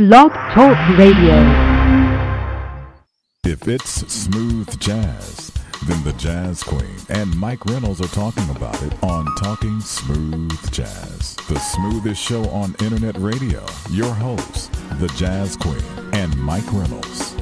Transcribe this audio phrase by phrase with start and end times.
[0.00, 1.36] Blog Talk Radio.
[3.44, 5.52] If it's smooth jazz,
[5.84, 11.36] then the Jazz Queen and Mike Reynolds are talking about it on Talking Smooth Jazz,
[11.50, 13.62] the smoothest show on internet radio.
[13.90, 14.68] Your hosts,
[15.00, 15.84] the Jazz Queen
[16.14, 17.39] and Mike Reynolds.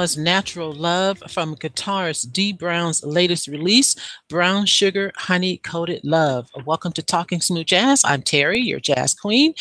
[0.00, 3.94] Natural Love from guitarist Dee Brown's latest release,
[4.30, 6.48] Brown Sugar Honey Coated Love.
[6.64, 8.00] Welcome to Talking Smooth Jazz.
[8.06, 9.52] I'm Terry, your jazz queen.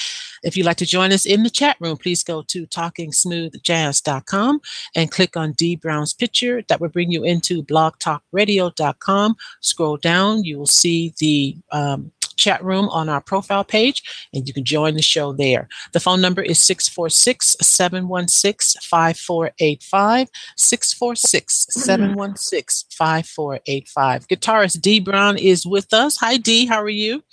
[0.42, 4.62] If you'd like to join us in the chat room, please go to talkingsmoothjazz.com
[4.96, 6.64] and click on Dee Brown's picture.
[6.70, 9.36] That will bring you into blogtalkradio.com.
[9.60, 14.02] Scroll down, you will see the um, chat room on our profile page,
[14.34, 15.68] and you can join the show there.
[15.94, 20.30] The phone number is 646 716 5485.
[20.58, 24.28] 646 716 5485.
[24.28, 26.18] Guitarist Dee Brown is with us.
[26.18, 26.66] Hi, Dee.
[26.66, 27.24] How are you?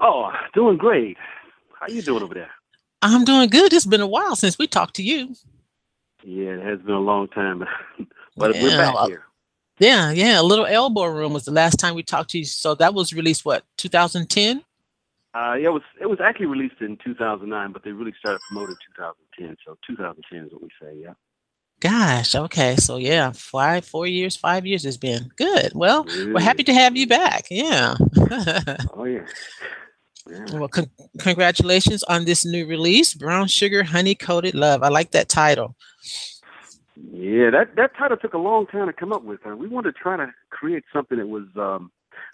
[0.00, 1.16] Oh, doing great.
[1.78, 2.50] How you doing over there?
[3.02, 3.72] I'm doing good.
[3.72, 5.34] It's been a while since we talked to you.
[6.24, 7.64] Yeah, it has been a long time,
[8.36, 9.24] but yeah, we're back here.
[9.78, 10.40] Yeah, yeah.
[10.40, 12.44] A little Elbow Room was the last time we talked to you.
[12.44, 14.62] So that was released what 2010.
[15.34, 18.76] Uh, yeah, it was it was actually released in 2009, but they really started promoting
[18.96, 19.56] 2010.
[19.64, 20.98] So 2010 is what we say.
[21.00, 21.14] Yeah.
[21.80, 22.76] Gosh, okay.
[22.76, 25.72] So yeah, five, four years, five years has been good.
[25.74, 27.46] Well, we're happy to have you back.
[27.50, 27.94] Yeah.
[28.94, 29.26] oh yeah.
[30.30, 30.44] yeah.
[30.52, 34.82] Well, con- congratulations on this new release, Brown Sugar Honey Coated Love.
[34.84, 35.74] I like that title.
[36.96, 39.40] Yeah, that that title took a long time to come up with.
[39.46, 41.90] Uh, we wanted to try to create something that was um,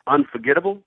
[0.07, 0.83] unforgettable,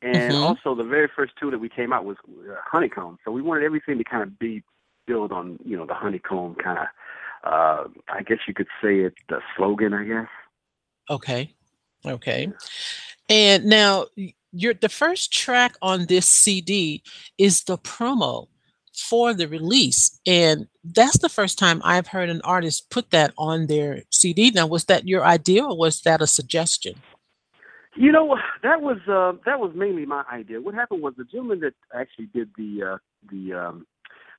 [0.00, 0.42] and mm-hmm.
[0.42, 3.18] also the very first two that we came out was uh, honeycomb.
[3.24, 4.62] So we wanted everything to kind of be
[5.06, 6.86] built on, you know, the honeycomb kind of
[7.46, 10.28] uh, I guess you could say it the slogan, I guess.
[11.08, 11.54] Okay.
[12.04, 12.52] Okay.
[13.28, 14.06] And now
[14.52, 17.02] your the first track on this CD
[17.38, 18.48] is the promo
[18.96, 20.18] for the release.
[20.26, 24.50] And that's the first time I've heard an artist put that on their CD.
[24.50, 26.94] Now, was that your idea or was that a suggestion?
[27.96, 30.60] You know, that was uh, that was mainly my idea.
[30.60, 32.98] What happened was the gentleman that actually did the uh,
[33.30, 33.86] the um,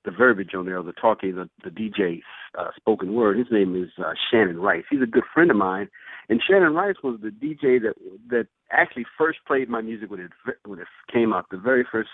[0.06, 2.22] the verbiage on there, the talking, the, the DJ
[2.58, 3.38] uh, spoken word.
[3.38, 4.84] His name is uh, Shannon Rice.
[4.90, 5.90] He's a good friend of mine,
[6.30, 7.96] and Shannon Rice was the DJ that
[8.30, 10.32] that actually first played my music when it
[10.66, 11.48] when it came out.
[11.50, 12.10] The very first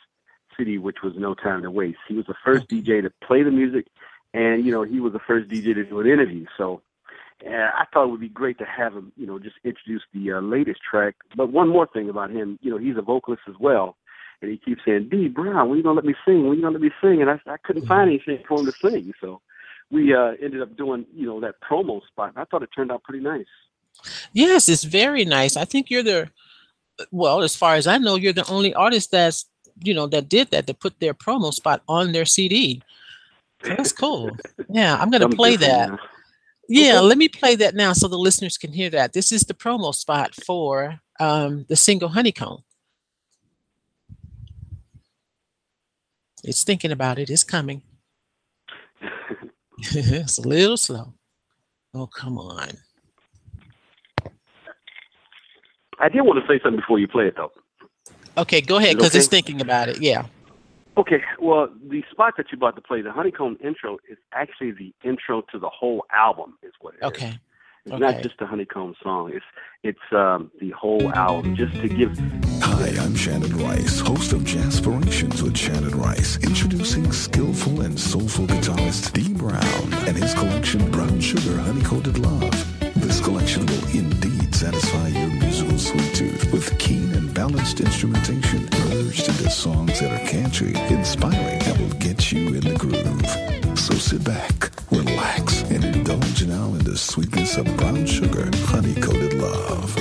[0.57, 1.97] CD, which was No Time to Waste.
[2.07, 3.87] He was the first DJ to play the music,
[4.33, 6.45] and you know he was the first DJ to do an interview.
[6.57, 6.81] So.
[7.45, 10.31] Uh, I thought it would be great to have him, you know, just introduce the
[10.31, 11.15] uh, latest track.
[11.35, 13.97] But one more thing about him, you know, he's a vocalist as well
[14.43, 16.47] and he keeps saying, "Dee Brown, when you gonna let me sing?
[16.47, 18.29] When you gonna let me sing?" And I, I couldn't find mm-hmm.
[18.29, 19.41] anything for him to sing, so
[19.89, 22.33] we uh, ended up doing, you know, that promo spot.
[22.35, 23.45] I thought it turned out pretty nice.
[24.33, 25.55] Yes, it's very nice.
[25.55, 26.31] I think you're the,
[27.11, 29.45] well, as far as I know, you're the only artist that's,
[29.81, 32.81] you know, that did that, that put their promo spot on their CD.
[33.63, 34.31] That's cool.
[34.69, 35.89] Yeah, I'm gonna play that.
[35.89, 35.99] Now.
[36.69, 37.01] Yeah, okay.
[37.01, 39.13] let me play that now so the listeners can hear that.
[39.13, 42.63] This is the promo spot for um, the single Honeycomb.
[46.43, 47.29] It's thinking about it.
[47.29, 47.81] It's coming.
[49.77, 51.13] it's a little slow.
[51.93, 52.69] Oh, come on.
[55.99, 57.51] I did want to say something before you play it, though.
[58.37, 59.19] Okay, go ahead, because okay?
[59.19, 60.01] it's thinking about it.
[60.01, 60.25] Yeah.
[60.95, 64.93] Okay, well, the spot that you about to play, the Honeycomb intro, is actually the
[65.03, 67.29] intro to the whole album, is what it okay.
[67.29, 67.37] Is.
[67.85, 67.99] It's okay.
[67.99, 69.31] not just a honeycomb song.
[69.33, 69.45] It's
[69.83, 71.53] it's um, the whole album.
[71.53, 72.17] Just to give.
[72.61, 79.11] Hi, I'm Shannon Rice, host of Jazzpirations with Shannon Rice, introducing skillful and soulful guitarist
[79.11, 82.79] Dee Brown and his collection Brown Sugar Honey Coated Love.
[82.95, 85.32] This collection will indeed satisfy your
[85.73, 91.61] musical sweet tooth with keen and balanced instrumentation merged into songs that are catchy, inspiring,
[91.63, 93.77] and will get you in the groove.
[93.77, 99.33] So sit back, relax, and indulge now in the sweetness of brown sugar, honey coated
[99.33, 99.97] love.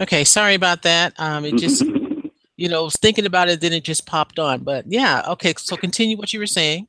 [0.00, 1.14] Okay, sorry about that.
[1.18, 1.82] Um, it just
[2.56, 4.62] you know, was thinking about it, then it just popped on.
[4.62, 5.54] But yeah, okay.
[5.58, 6.86] So continue what you were saying.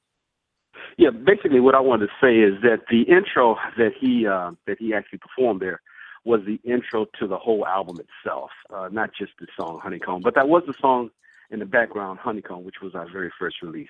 [1.01, 4.77] Yeah, basically, what I wanted to say is that the intro that he uh, that
[4.77, 5.81] he actually performed there
[6.25, 10.35] was the intro to the whole album itself, uh, not just the song Honeycomb, but
[10.35, 11.09] that was the song
[11.49, 13.89] in the background Honeycomb, which was our very first release.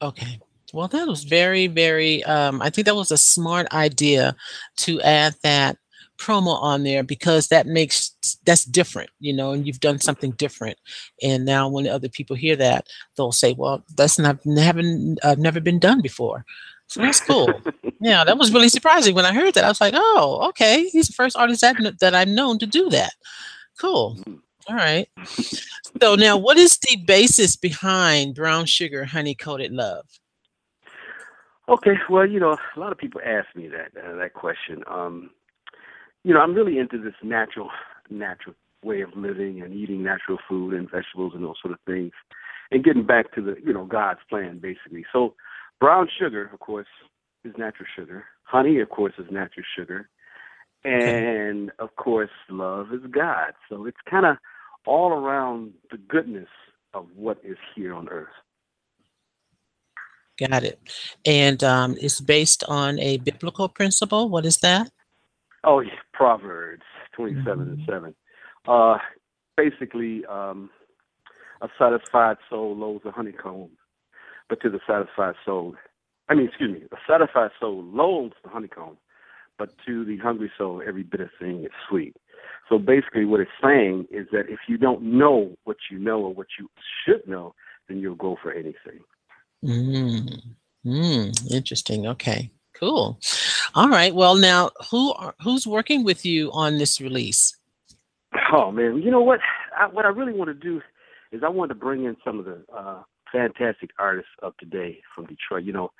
[0.00, 0.40] Okay.
[0.72, 2.24] Well, that was very, very.
[2.24, 4.36] Um, I think that was a smart idea
[4.78, 5.76] to add that
[6.16, 8.12] promo on there because that makes
[8.44, 10.78] that's different you know and you've done something different.
[11.22, 15.60] And now when other people hear that they'll say well that's not haven't uh, never
[15.60, 16.44] been done before.
[16.88, 17.48] So that's cool.
[17.98, 19.64] Yeah that was really surprising when i heard that.
[19.64, 20.86] I was like oh okay.
[20.90, 23.14] He's the first artist that, that i've known to do that.
[23.80, 24.16] Cool.
[24.26, 24.40] Mm.
[24.68, 25.08] all right.
[26.02, 30.06] So now what is the basis behind brown sugar honey coated love?
[31.68, 34.84] Okay well you know a lot of people ask me that uh, that question.
[34.86, 35.30] Um
[36.26, 37.70] you know, I'm really into this natural,
[38.10, 42.10] natural way of living and eating natural food and vegetables and those sort of things,
[42.72, 45.06] and getting back to the, you know, God's plan basically.
[45.12, 45.34] So,
[45.78, 46.88] brown sugar, of course,
[47.44, 48.24] is natural sugar.
[48.42, 50.08] Honey, of course, is natural sugar,
[50.82, 53.52] and of course, love is God.
[53.68, 54.36] So it's kind of
[54.84, 56.48] all around the goodness
[56.92, 58.34] of what is here on earth.
[60.40, 60.80] Got it.
[61.24, 64.28] And um, it's based on a biblical principle.
[64.28, 64.90] What is that?
[65.66, 66.82] Oh yeah, Proverbs
[67.14, 67.72] twenty-seven mm-hmm.
[67.72, 68.14] and seven.
[68.66, 68.98] Uh,
[69.56, 70.70] basically, um,
[71.60, 73.70] a satisfied soul loathes a honeycomb,
[74.48, 75.74] but to the satisfied soul,
[76.28, 78.96] I mean, excuse me, a satisfied soul loathes the honeycomb,
[79.58, 82.16] but to the hungry soul, every bit of thing is sweet.
[82.68, 86.34] So basically, what it's saying is that if you don't know what you know or
[86.34, 86.68] what you
[87.04, 87.54] should know,
[87.88, 89.00] then you'll go for anything.
[89.64, 90.42] Mm.
[90.84, 91.52] Mm.
[91.52, 92.06] Interesting.
[92.06, 92.50] Okay.
[92.78, 93.18] Cool.
[93.74, 94.14] All right.
[94.14, 97.56] Well, now who are, who's working with you on this release?
[98.52, 99.40] Oh man, you know what?
[99.78, 100.80] I, what I really want to do
[101.32, 103.02] is I want to bring in some of the uh,
[103.32, 105.64] fantastic artists of today from Detroit.
[105.64, 105.92] You know,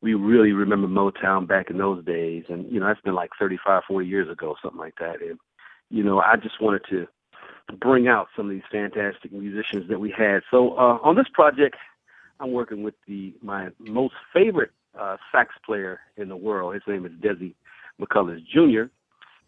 [0.00, 3.82] we really remember Motown back in those days, and you know that's been like 35,
[3.86, 5.20] 40 years ago, something like that.
[5.20, 5.38] And
[5.90, 7.06] you know, I just wanted to
[7.80, 10.42] bring out some of these fantastic musicians that we had.
[10.50, 11.76] So uh, on this project,
[12.38, 16.74] I'm working with the my most favorite uh, sax player in the world.
[16.74, 17.54] His name is Desi
[18.00, 18.90] McCullers Jr.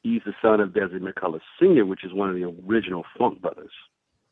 [0.03, 3.73] He's the son of Desi McCullers Sr., which is one of the original Funk Brothers,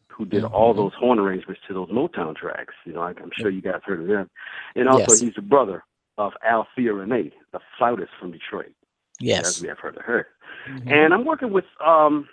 [0.08, 0.54] who did mm-hmm.
[0.54, 2.74] all those horn arrangements to those Motown tracks.
[2.84, 4.30] You know, I'm sure you guys heard of them.
[4.74, 5.20] And also, yes.
[5.20, 5.84] he's the brother
[6.18, 8.72] of Althea Rene, the flautist from Detroit.
[9.20, 10.28] Yes, as we have heard of her.
[10.68, 10.88] Mm-hmm.
[10.88, 12.26] And I'm working with um,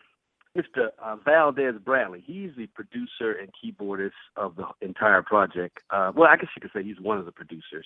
[0.57, 0.89] Mr.
[1.03, 2.23] Uh, Valdez Brantley.
[2.25, 5.79] He's the producer and keyboardist of the entire project.
[5.89, 7.85] Uh, well, I guess you could say he's one of the producers.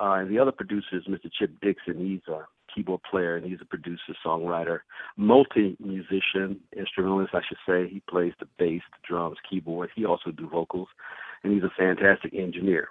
[0.00, 1.30] Uh, and the other producer is Mr.
[1.32, 1.98] Chip Dixon.
[1.98, 4.80] He's a keyboard player and he's a producer, songwriter,
[5.16, 7.92] multi musician, instrumentalist, I should say.
[7.92, 9.90] He plays the bass, the drums, keyboard.
[9.94, 10.88] He also do vocals,
[11.42, 12.88] and he's a fantastic engineer.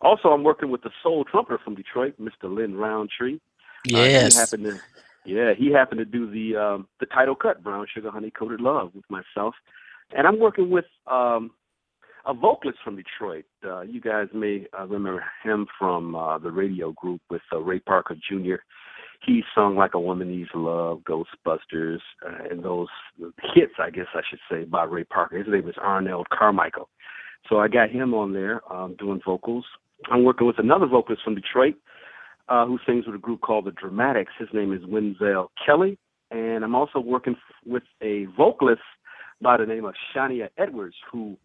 [0.00, 2.44] Also, I'm working with the soul trumpeter from Detroit, Mr.
[2.44, 3.38] Lynn Roundtree.
[3.84, 4.36] Yes.
[4.36, 4.80] Uh, he happened to,
[5.24, 8.92] yeah, he happened to do the um, the title cut, Brown Sugar Honey Coated Love,
[8.94, 9.54] with myself,
[10.16, 11.50] and I'm working with um,
[12.26, 13.44] a vocalist from Detroit.
[13.64, 17.80] Uh, you guys may uh, remember him from uh, the Raydio group with uh, Ray
[17.80, 18.56] Parker Jr.
[19.26, 22.88] He sung like a woman needs love, Ghostbusters, uh, and those
[23.54, 25.38] hits, I guess I should say, by Ray Parker.
[25.38, 26.88] His name is Arnell Carmichael.
[27.48, 29.64] So I got him on there um, doing vocals.
[30.10, 31.74] I'm working with another vocalist from Detroit
[32.48, 34.32] uh, who sings with a group called the Dramatics.
[34.38, 35.98] His name is Winzell Kelly.
[36.30, 38.82] And I'm also working with a vocalist
[39.40, 41.36] by the name of Shania Edwards, who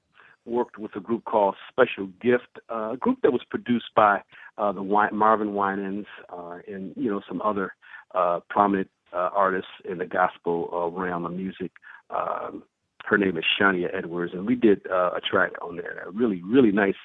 [0.46, 4.22] worked with a group called Special Gift, uh, a group that was produced by
[4.58, 7.76] uh, the Marvin Winans uh, and you know some other
[8.16, 11.72] uh, prominent uh, artists in the gospel uh, realm of music.
[12.10, 12.64] Um,
[13.06, 16.42] her name is Shania Edwards, and we did uh, a track on there, a really
[16.44, 16.96] really nice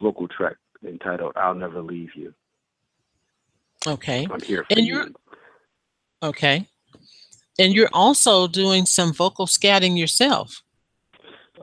[0.00, 0.56] vocal track
[0.86, 2.34] entitled "I'll Never Leave You."
[3.86, 4.26] Okay.
[4.30, 5.08] I'm here and you're
[6.22, 6.66] okay.
[7.58, 10.62] And you're also doing some vocal scatting yourself.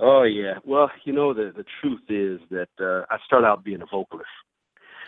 [0.01, 0.56] Oh yeah.
[0.63, 4.29] Well, you know the the truth is that uh, I started out being a vocalist,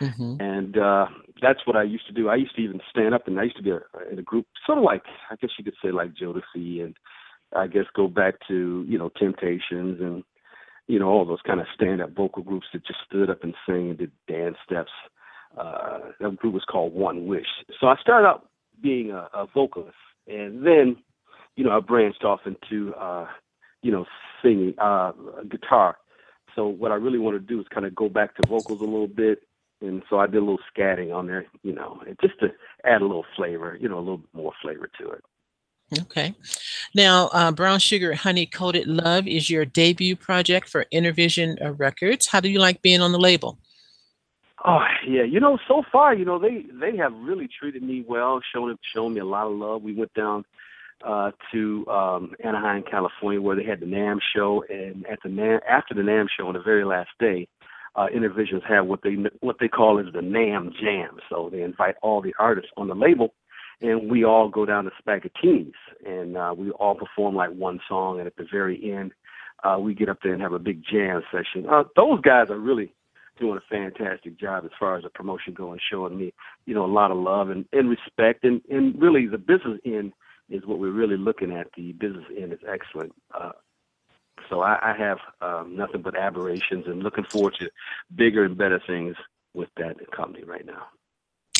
[0.01, 0.35] mm-hmm.
[0.41, 1.05] and uh,
[1.41, 2.27] that's what I used to do.
[2.27, 3.79] I used to even stand up, and I used to be a,
[4.11, 6.95] in a group, sort of like I guess you could say like Jodeci, and
[7.55, 10.23] I guess go back to you know Temptations and
[10.87, 13.55] you know all those kind of stand up vocal groups that just stood up and
[13.65, 14.91] sang and did dance steps.
[15.57, 17.45] Uh, that group was called One Wish.
[17.79, 18.49] So I started out
[18.81, 19.95] being a, a vocalist,
[20.27, 20.97] and then
[21.55, 23.27] you know I branched off into uh,
[23.81, 24.05] you know,
[24.41, 25.11] singing uh,
[25.49, 25.97] guitar.
[26.55, 28.85] So what I really want to do is kind of go back to vocals a
[28.85, 29.43] little bit,
[29.81, 32.51] and so I did a little scatting on there, you know, just to
[32.83, 35.23] add a little flavor, you know, a little more flavor to it.
[35.99, 36.33] Okay.
[36.95, 42.27] Now, uh, Brown Sugar Honey Coated Love is your debut project for Innervision uh, Records.
[42.27, 43.57] How do you like being on the label?
[44.63, 48.39] Oh yeah, you know, so far, you know, they they have really treated me well,
[48.53, 49.81] shown shown me a lot of love.
[49.81, 50.45] We went down
[51.05, 55.59] uh, to um, Anaheim, California, where they had the NAMM show, and at the NAMM,
[55.69, 57.47] after the NAMM show on the very last day,
[57.95, 61.17] uh, Innervisions have what they what they call is the NAMM Jam.
[61.29, 63.33] So they invite all the artists on the label,
[63.81, 65.73] and we all go down to Spaghettinis,
[66.05, 69.11] and uh, we all perform like one song, and at the very end,
[69.63, 71.67] uh, we get up there and have a big jam session.
[71.69, 72.93] Uh, those guys are really
[73.39, 76.33] doing a fantastic job as far as the promotion going, showing me,
[76.65, 80.13] you know, a lot of love and, and respect, and and really the business end
[80.51, 81.67] is what we're really looking at.
[81.75, 83.13] The business end is excellent.
[83.33, 83.51] Uh,
[84.49, 87.69] so I, I have um, nothing but aberrations and looking forward to
[88.15, 89.15] bigger and better things
[89.53, 90.87] with that company right now.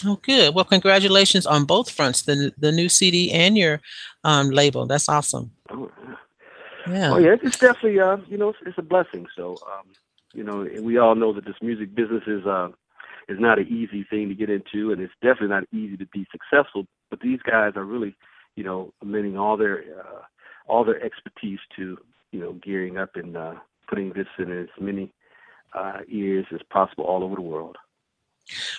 [0.06, 0.56] Oh, good.
[0.56, 3.82] Well, congratulations on both fronts the the new CD and your
[4.24, 4.88] um, label.
[4.88, 5.52] That's awesome.
[5.70, 6.94] Oh, yeah.
[6.94, 7.12] yeah.
[7.12, 7.36] Oh, yeah.
[7.42, 9.28] It's definitely, uh, you know, it's, it's a blessing.
[9.36, 9.86] So, um,
[10.34, 12.70] you know, we all know that this music business is uh,
[13.30, 16.26] is not an easy thing to get into, and it's definitely not easy to be
[16.32, 16.86] successful.
[17.10, 18.16] But these guys are really
[18.56, 20.22] you know, lending all their uh,
[20.68, 21.98] all their expertise to
[22.32, 23.56] you know gearing up and uh,
[23.88, 25.14] putting this in as many
[25.74, 27.78] uh, ears as possible all over the world.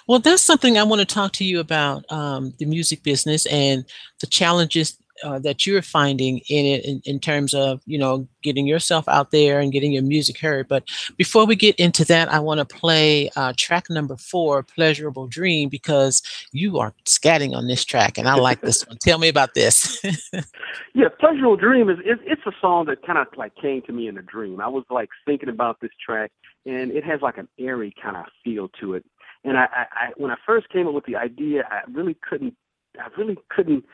[0.06, 3.84] Well, that's something I want to talk to you about um, the music business and
[4.20, 8.66] the challenges uh, that you're finding in it in, in terms of you know getting
[8.66, 10.68] yourself out there and getting your music heard.
[10.68, 10.84] But
[11.16, 15.68] before we get into that, I want to play uh, track number four, "Pleasurable Dream,"
[15.68, 18.98] because you are scatting on this track, and I like this one.
[18.98, 20.02] Tell me about this.
[20.94, 24.08] yeah, "Pleasurable Dream" is it, it's a song that kind of like came to me
[24.08, 24.60] in a dream.
[24.60, 26.30] I was like thinking about this track,
[26.66, 29.04] and it has like an airy kind of feel to it.
[29.44, 32.54] And I, I, I when I first came up with the idea, I really couldn't,
[32.98, 33.84] I really couldn't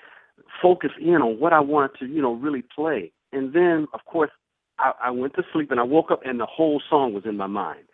[0.61, 3.13] focus in on what I wanted to, you know, really play.
[3.33, 4.31] And then, of course,
[4.79, 7.37] I, I went to sleep and I woke up and the whole song was in
[7.37, 7.85] my mind.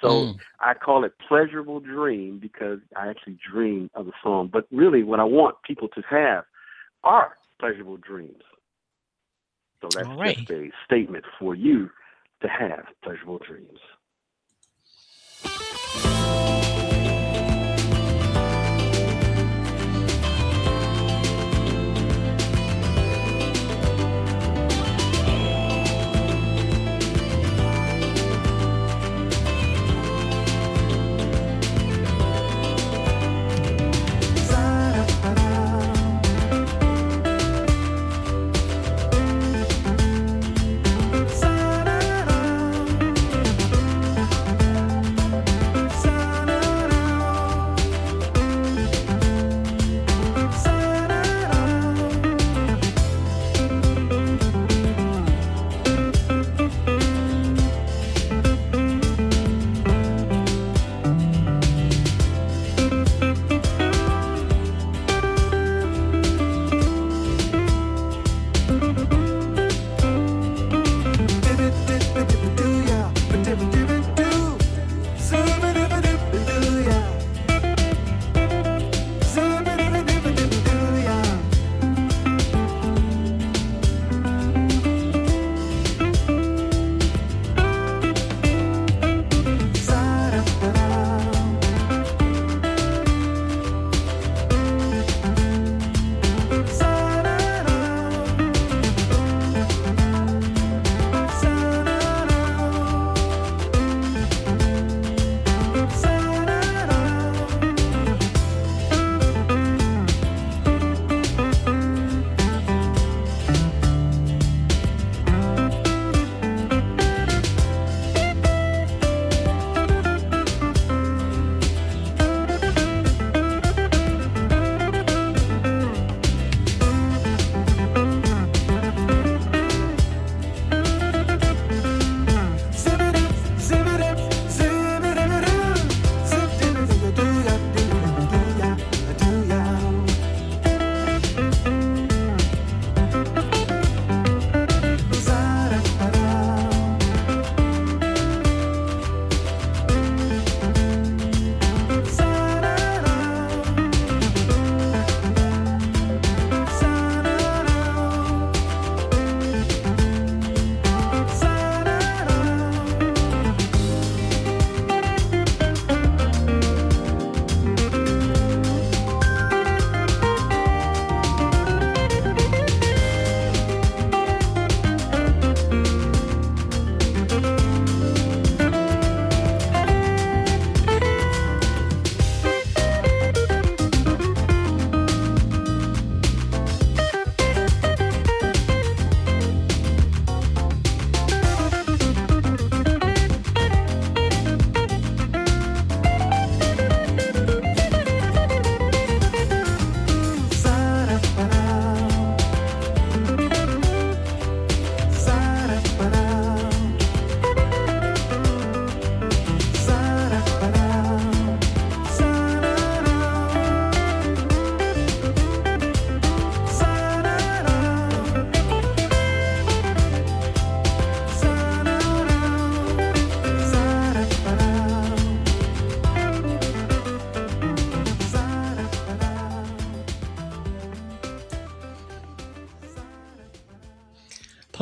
[0.00, 0.36] So mm.
[0.60, 4.50] I call it pleasurable dream because I actually dream of the song.
[4.52, 6.44] But really, what I want people to have
[7.04, 8.42] are pleasurable dreams.
[9.80, 10.36] So that's right.
[10.36, 11.90] just a statement for you
[12.42, 13.78] to have pleasurable dreams.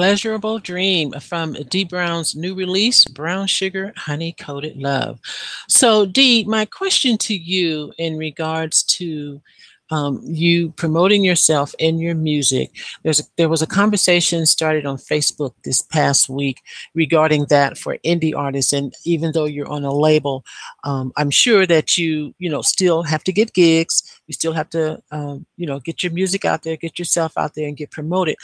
[0.01, 5.21] Pleasurable Dream from Dee Brown's new release, Brown Sugar Honey Coated Love.
[5.69, 9.43] So, Dee, my question to you in regards to
[9.91, 12.71] um, you promoting yourself in your music.
[13.03, 16.63] There's a, there was a conversation started on Facebook this past week
[16.95, 18.73] regarding that for indie artists.
[18.73, 20.47] And even though you're on a label,
[20.85, 24.03] um, I'm sure that you you know still have to get gigs.
[24.29, 27.55] You still have to um, you know get your music out there, get yourself out
[27.55, 28.37] there, and get promoted.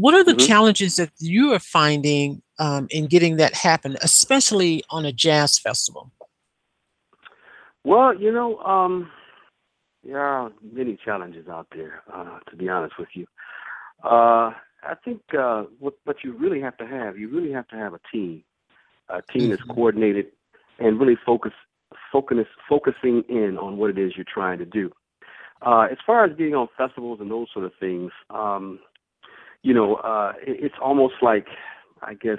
[0.00, 0.46] What are the mm-hmm.
[0.46, 6.10] challenges that you are finding um, in getting that happen, especially on a jazz festival?
[7.84, 9.10] Well, you know, um,
[10.02, 12.02] there are many challenges out there.
[12.10, 13.26] Uh, to be honest with you,
[14.02, 17.76] uh, I think uh, what what you really have to have, you really have to
[17.76, 18.42] have a team,
[19.10, 19.50] a team mm-hmm.
[19.50, 20.28] that's coordinated
[20.78, 21.52] and really focus
[22.10, 24.90] focus focusing in on what it is you're trying to do.
[25.60, 28.78] Uh, as far as being on festivals and those sort of things, um,
[29.62, 31.46] you know, uh, it's almost like
[32.02, 32.38] I guess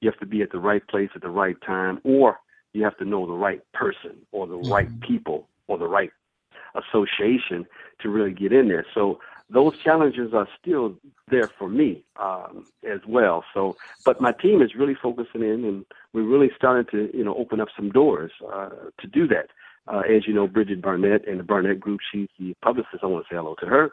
[0.00, 2.38] you have to be at the right place at the right time, or
[2.72, 4.72] you have to know the right person or the mm-hmm.
[4.72, 6.10] right people or the right
[6.74, 7.66] association
[8.00, 8.86] to really get in there.
[8.94, 10.96] So those challenges are still
[11.28, 13.44] there for me um, as well.
[13.54, 17.34] So, but my team is really focusing in, and we're really starting to, you know,
[17.36, 19.48] open up some doors uh, to do that.
[19.88, 23.04] Uh, as you know, Bridget Barnett and the Barnett Group, she's the publicist.
[23.04, 23.92] I want to say hello to her.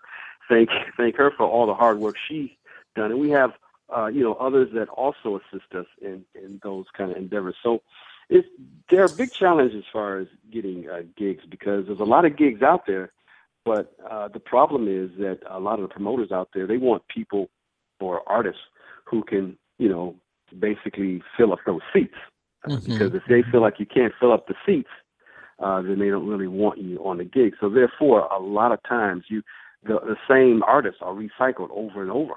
[0.50, 2.50] Thank thank her for all the hard work she's
[2.96, 3.54] done, and we have,
[3.96, 7.56] uh, you know, others that also assist us in in those kind of endeavors.
[7.64, 7.82] So
[8.30, 8.48] it's
[8.90, 12.36] there are big challenges as far as getting uh, gigs because there's a lot of
[12.36, 13.12] gigs out there,
[13.66, 17.08] but uh, the problem is that a lot of the promoters out there they want
[17.08, 17.50] people
[18.00, 18.62] or artists
[19.06, 20.16] who can you know
[20.60, 22.16] basically fill up those seats
[22.68, 22.92] mm-hmm.
[22.92, 24.90] because if they feel like you can't fill up the seats,
[25.60, 27.54] uh, then they don't really want you on the gig.
[27.60, 29.42] So therefore, a lot of times you
[29.86, 32.36] the, the same artists are recycled over and over.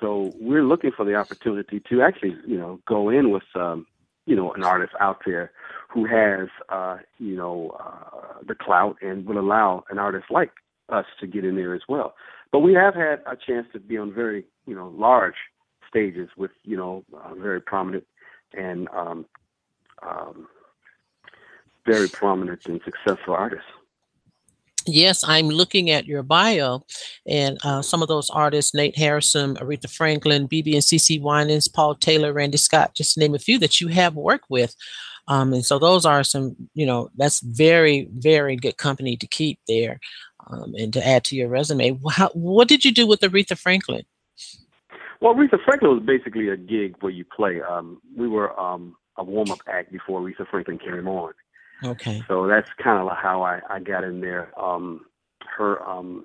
[0.00, 3.86] So we're looking for the opportunity to actually, you know, go in with um,
[4.26, 5.50] you know, an artist out there
[5.88, 10.50] who has, uh, you know, uh, the clout and will allow an artist like
[10.88, 12.14] us to get in there as well.
[12.50, 15.34] But we have had a chance to be on very, you know, large
[15.88, 18.06] stages with, you know, uh, very prominent
[18.52, 19.26] and um,
[20.02, 20.46] um,
[21.86, 23.66] very prominent and successful artists.
[24.86, 26.84] Yes, I'm looking at your bio,
[27.26, 31.94] and uh, some of those artists: Nate Harasim, Aretha Franklin, BeBe and CeCe Winans, Paul
[31.94, 34.74] Taylor, Randy Scott, just to name a few that you have worked with.
[35.28, 39.60] Um, and so those are some, you know, that's very, very good company to keep
[39.68, 40.00] there,
[40.48, 41.98] um, and to add to your resume.
[42.10, 44.02] How, what did you do with Aretha Franklin?
[45.20, 47.60] Well, Aretha Franklin was basically a gig where you play.
[47.62, 51.32] Um, we were um, a warm-up act before Aretha Franklin came on.
[51.84, 52.22] Okay.
[52.28, 54.52] So that's kind of how I, I got in there.
[54.58, 55.06] Um,
[55.56, 56.24] her um,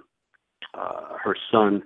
[0.73, 1.83] uh, her son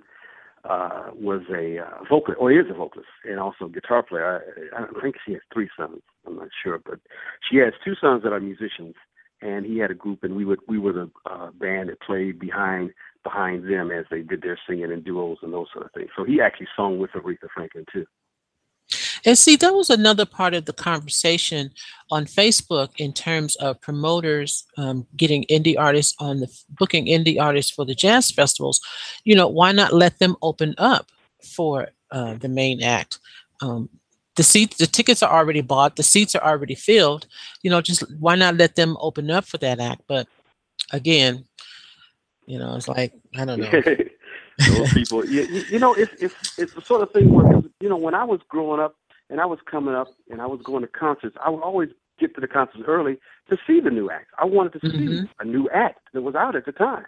[0.64, 4.42] uh, was a uh, vocalist, or is a vocalist, and also guitar player.
[4.76, 6.02] I, I think she has three sons.
[6.26, 7.00] I'm not sure, but
[7.50, 8.94] she has two sons that are musicians,
[9.40, 12.38] and he had a group, and we would we were the uh, band that played
[12.38, 12.92] behind
[13.24, 16.10] behind them as they did their singing and duos and those sort of things.
[16.16, 18.06] So he actually sung with Aretha Franklin too.
[19.24, 21.70] And see, that was another part of the conversation
[22.10, 27.70] on Facebook in terms of promoters um, getting indie artists on the booking indie artists
[27.70, 28.80] for the jazz festivals.
[29.24, 31.10] You know, why not let them open up
[31.56, 33.18] for uh, the main act?
[33.60, 33.88] Um,
[34.36, 37.26] the seats, the tickets are already bought, the seats are already filled.
[37.62, 40.02] You know, just why not let them open up for that act?
[40.08, 40.26] But
[40.92, 41.44] again,
[42.46, 43.82] you know, it's like I don't know.
[44.68, 47.96] Those people, you, you know, it's it's it's the sort of thing where you know
[47.96, 48.94] when I was growing up,
[49.32, 51.88] and I was coming up and I was going to concerts, I would always
[52.20, 53.18] get to the concerts early
[53.48, 54.30] to see the new acts.
[54.38, 55.24] I wanted to mm-hmm.
[55.24, 57.06] see a new act that was out at the time.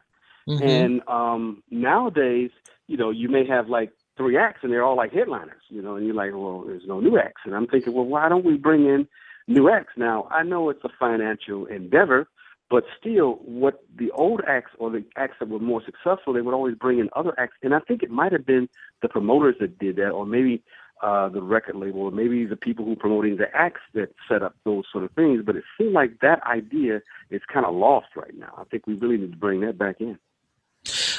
[0.49, 0.67] Mm-hmm.
[0.67, 2.51] And um nowadays,
[2.87, 5.97] you know, you may have like three acts and they're all like headliners, you know,
[5.97, 7.43] and you're like, well, there's no new acts.
[7.45, 9.07] And I'm thinking, well, why don't we bring in
[9.47, 9.93] new acts?
[9.97, 12.27] Now, I know it's a financial endeavor,
[12.71, 16.55] but still, what the old acts or the acts that were more successful, they would
[16.55, 17.57] always bring in other acts.
[17.63, 18.69] And I think it might have been
[19.03, 20.63] the promoters that did that, or maybe
[21.03, 24.43] uh, the record label, or maybe the people who are promoting the acts that set
[24.43, 25.43] up those sort of things.
[25.45, 28.55] But it seems like that idea is kind of lost right now.
[28.57, 30.19] I think we really need to bring that back in.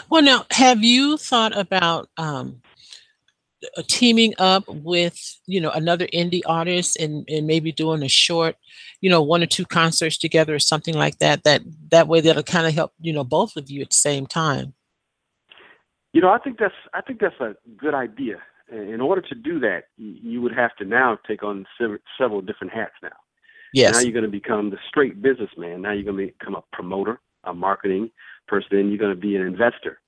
[0.10, 2.62] Well, now, have you thought about um,
[3.78, 8.56] uh, teaming up with you know another indie artist and and maybe doing a short,
[9.02, 11.44] you know, one or two concerts together or something like that?
[11.44, 14.26] That that way that'll kind of help you know both of you at the same
[14.26, 14.74] time.
[16.14, 19.60] You know, I think that's I think that's a good idea in order to do
[19.60, 21.66] that, you would have to now take on
[22.18, 23.10] several different hats now.
[23.74, 23.94] Yes.
[23.94, 25.82] Now you're going to become the straight businessman.
[25.82, 28.10] Now you're going to become a promoter, a marketing
[28.48, 28.70] person.
[28.72, 30.00] Then you're going to be an investor.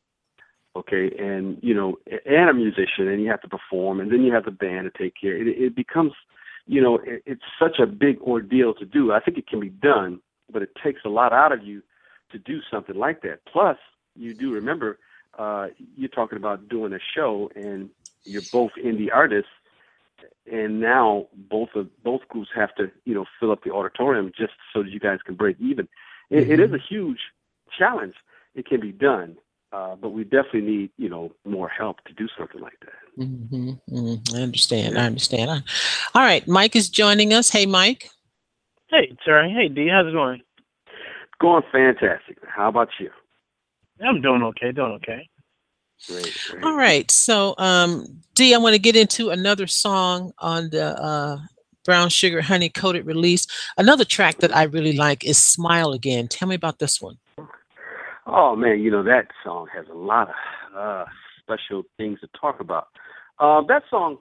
[0.76, 4.32] Okay, and you know, and a musician, and you have to perform, and then you
[4.32, 5.36] have the band to take care.
[5.36, 6.14] It, it becomes,
[6.68, 9.12] you know, it, it's such a big ordeal to do.
[9.12, 11.82] I think it can be done, but it takes a lot out of you
[12.32, 13.40] to do something like that.
[13.52, 13.78] Plus,
[14.16, 15.00] you do remember
[15.38, 17.90] uh, you're talking about doing a show, and
[18.28, 19.50] you're both indie artists,
[20.52, 24.54] and now both of both groups have to you know fill up the auditorium just
[24.74, 25.88] so that you guys can break even.
[26.30, 26.52] It, mm-hmm.
[26.52, 26.76] it is mm-hmm.
[26.76, 27.20] a huge
[27.78, 28.16] challenge.
[28.56, 29.38] It can be done,
[29.72, 33.24] uh, but we definitely need you know more help to do something like that.
[33.24, 33.70] Mm-hmm.
[33.92, 34.36] Mm-hmm.
[34.36, 34.96] I understand.
[34.96, 35.02] Yeah.
[35.02, 35.64] I understand.
[36.14, 37.50] All right, Mike is joining us.
[37.50, 38.10] Hey, Mike.
[38.90, 39.52] Hey, Terry.
[39.52, 39.90] Hey, Dee.
[39.90, 40.42] How's it going?
[41.40, 42.38] Going fantastic.
[42.48, 43.12] How about you?
[44.06, 44.72] I'm doing okay.
[44.72, 45.30] Doing okay.
[46.06, 46.64] Great, great.
[46.64, 47.10] All right.
[47.10, 51.38] So, um, Dee, I want to get into another song on the uh,
[51.84, 53.48] Brown Sugar Honey Coated release.
[53.78, 56.28] Another track that I really like is Smile Again.
[56.28, 57.18] Tell me about this one.
[58.28, 58.80] Oh, man.
[58.80, 60.36] You know, that song has a lot of
[60.78, 61.06] uh,
[61.42, 62.88] special things to talk about.
[63.40, 64.18] Uh, that song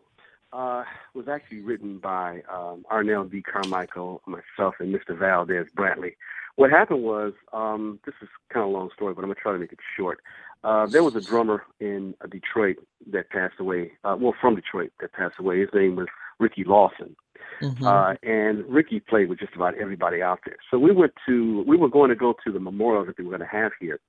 [0.52, 0.84] uh,
[1.14, 3.42] was actually written by um, Arnell D.
[3.42, 5.18] Carmichael, myself, and Mr.
[5.18, 6.14] Valdez Brantley.
[6.54, 9.40] What happened was, um, this is kind of a long story, but I'm going to
[9.42, 10.20] try to make it short.
[10.64, 12.76] Uh, there was a drummer in uh, Detroit
[13.12, 13.92] that passed away.
[14.04, 15.60] Uh, well, from Detroit that passed away.
[15.60, 16.06] His name was
[16.38, 17.14] Ricky Lawson,
[17.62, 17.86] mm-hmm.
[17.86, 20.56] uh, and Ricky played with just about everybody out there.
[20.70, 23.36] So we went to we were going to go to the memorial that they were
[23.36, 24.00] going to have here,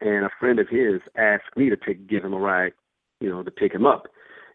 [0.00, 2.72] and a friend of his asked me to take give him a ride,
[3.20, 4.06] you know, to pick him up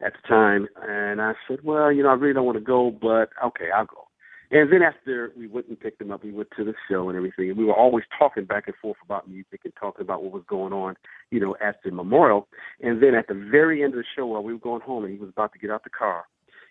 [0.03, 0.67] at the time.
[0.81, 3.85] And I said, well, you know, I really don't want to go, but okay, I'll
[3.85, 4.04] go.
[4.51, 7.17] And then after we went and picked him up, we went to the show and
[7.17, 7.49] everything.
[7.49, 10.43] And we were always talking back and forth about music and talking about what was
[10.47, 10.95] going on,
[11.31, 12.47] you know, at the memorial.
[12.81, 15.13] And then at the very end of the show, while we were going home and
[15.13, 16.25] he was about to get out the car,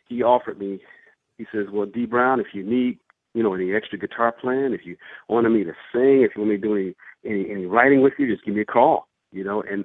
[0.09, 0.81] he offered me,
[1.39, 2.99] he says, Well, Dee Brown, if you need,
[3.35, 4.97] you know, any extra guitar playing, if you
[5.29, 8.13] wanted me to sing, if you want me to do any, any, any writing with
[8.19, 9.63] you, just give me a call, you know.
[9.69, 9.85] And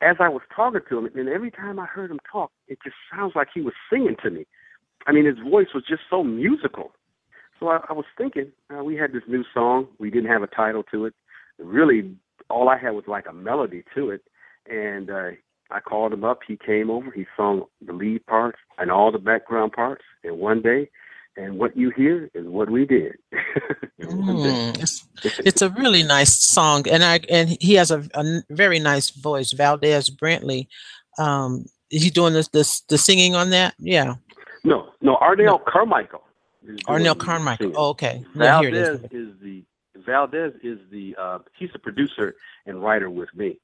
[0.00, 2.96] as I was talking to him, and every time I heard him talk, it just
[3.14, 4.46] sounds like he was singing to me.
[5.06, 6.92] I mean, his voice was just so musical.
[7.58, 9.88] So I, I was thinking, uh, we had this new song.
[9.98, 11.14] We didn't have a title to it.
[11.58, 12.14] Really,
[12.50, 14.22] all I had was like a melody to it.
[14.70, 15.30] And uh,
[15.70, 16.40] I called him up.
[16.46, 17.10] He came over.
[17.10, 20.90] He sung the lead parts and all the background parts in one day.
[21.38, 23.16] And what you hear is what we did.
[24.00, 28.78] mm, it's, it's, a really nice song, and I and he has a, a very
[28.78, 29.52] nice voice.
[29.52, 30.66] Valdez Brantley,
[31.18, 33.74] um, is he doing this, this the singing on that?
[33.78, 34.14] Yeah.
[34.64, 35.58] No, no, Arnell no.
[35.58, 36.25] Carmichael.
[36.86, 37.72] Arnell Carmichael.
[37.74, 38.24] Oh, okay.
[38.34, 39.04] No, Valdez is.
[39.12, 39.64] is the
[40.04, 42.34] Valdez is the uh, he's the producer
[42.66, 43.58] and writer with me.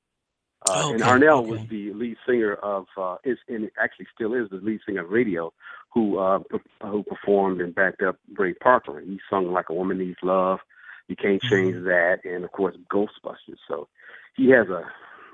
[0.68, 1.50] Uh, okay, and Arnell okay.
[1.50, 5.10] was the lead singer of uh, is and actually still is the lead singer of
[5.10, 5.50] Raydio,
[5.92, 6.40] who uh,
[6.82, 9.00] who performed and backed up Ray Parker.
[9.00, 10.60] He sung like a woman needs love.
[11.08, 11.54] You can't mm-hmm.
[11.54, 11.84] change mm-hmm.
[11.86, 13.58] that, and of course Ghostbusters.
[13.68, 13.88] So
[14.36, 14.84] he has a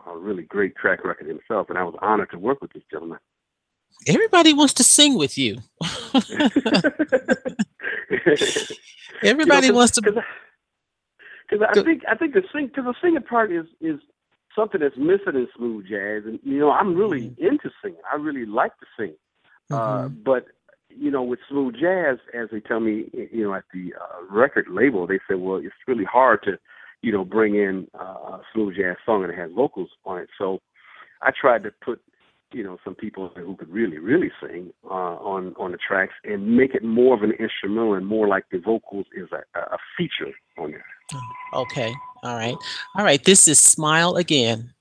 [0.08, 3.18] a really great track record himself, and I was honored to work with this gentleman.
[4.06, 5.58] Everybody wants to sing with you.
[9.22, 10.24] Everybody you know, wants to.
[11.50, 14.00] Because I think I think the sing because the singing part is is
[14.54, 17.46] something that's missing in smooth jazz, and you know I'm really mm-hmm.
[17.46, 18.00] into singing.
[18.10, 19.14] I really like to sing,
[19.70, 20.06] uh, mm-hmm.
[20.06, 20.46] uh, but
[20.88, 24.66] you know with smooth jazz, as they tell me, you know at the uh, record
[24.70, 26.58] label, they said, well, it's really hard to
[27.02, 30.28] you know bring in uh, a smooth jazz song and it has vocals on it.
[30.38, 30.60] So
[31.22, 32.00] I tried to put
[32.52, 36.56] you know some people who could really really sing uh, on on the tracks and
[36.56, 40.32] make it more of an instrumental and more like the vocals is a, a feature
[40.58, 40.84] on there.
[41.54, 42.56] Okay, all right,
[42.96, 43.22] all right.
[43.24, 44.72] This is "Smile Again."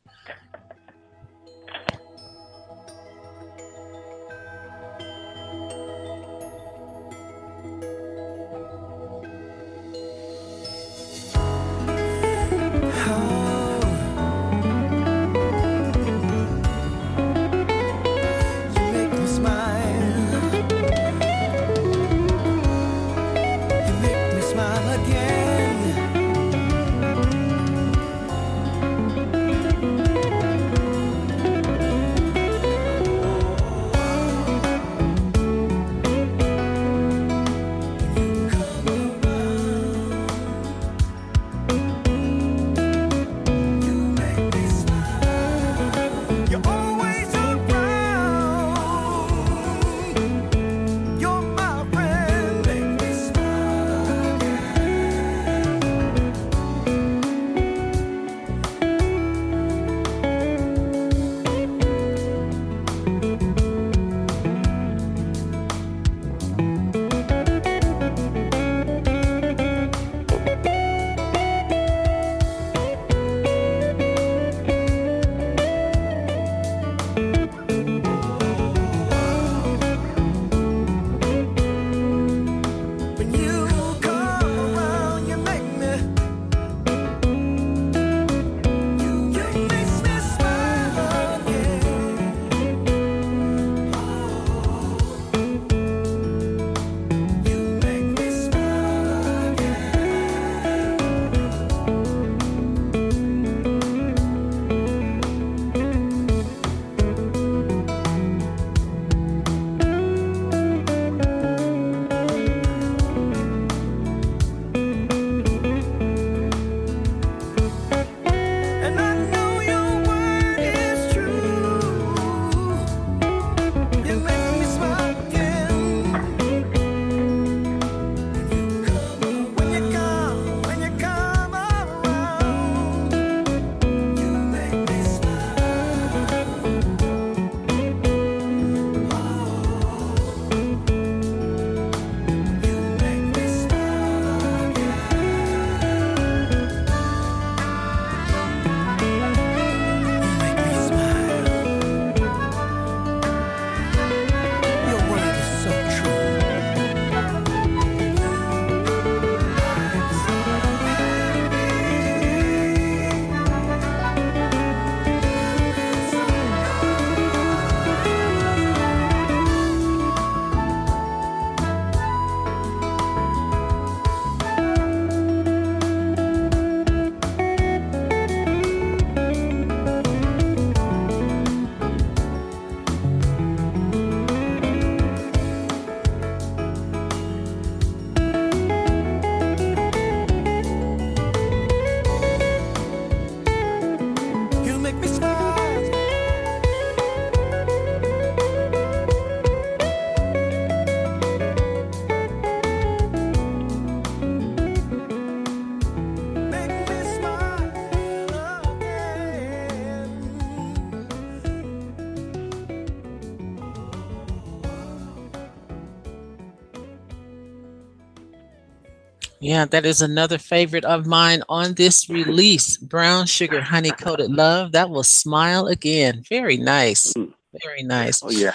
[219.39, 222.77] Yeah, that is another favorite of mine on this release.
[222.77, 224.71] Brown Sugar Honey Coated Love.
[224.71, 226.23] That will smile again.
[226.27, 227.13] Very nice.
[227.13, 227.33] Mm.
[227.63, 228.21] Very nice.
[228.23, 228.53] Oh yeah.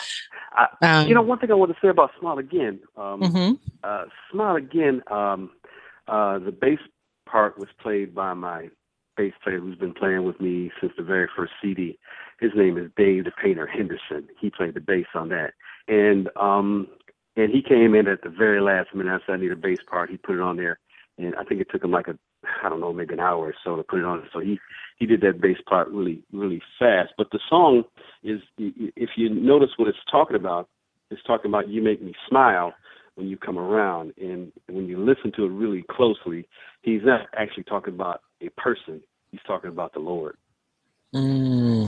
[0.55, 2.81] I, Um, you know, one thing I want to say about Smile Again.
[2.97, 3.59] Um, mhm.
[3.83, 5.03] uh, Smile Again.
[5.11, 5.51] Um,
[6.09, 6.79] uh, the bass
[7.27, 8.69] part was played by my
[9.17, 11.99] bass player who's been playing with me since the very first CD.
[12.41, 14.29] His name is Dave the Painter Henderson.
[14.41, 15.53] He played the bass on that,
[15.89, 16.89] and um,
[17.37, 19.13] and he came in at the very last minute.
[19.23, 20.11] I said I need a bass part.
[20.11, 20.79] He put it on there,
[21.19, 22.19] and I think it took him like a
[22.65, 24.29] I don't know maybe an hour or so to put it on.
[24.33, 24.59] So he
[24.99, 27.13] he did that bass part really really fast.
[27.17, 27.85] But the song
[28.23, 30.69] is if you notice what it's talking about,
[31.11, 32.75] it's talking about you make me smile
[33.17, 36.49] when you come around, and when you listen to it really closely,
[36.83, 39.03] he's not actually talking about a person.
[39.31, 40.37] He's talking about the Lord.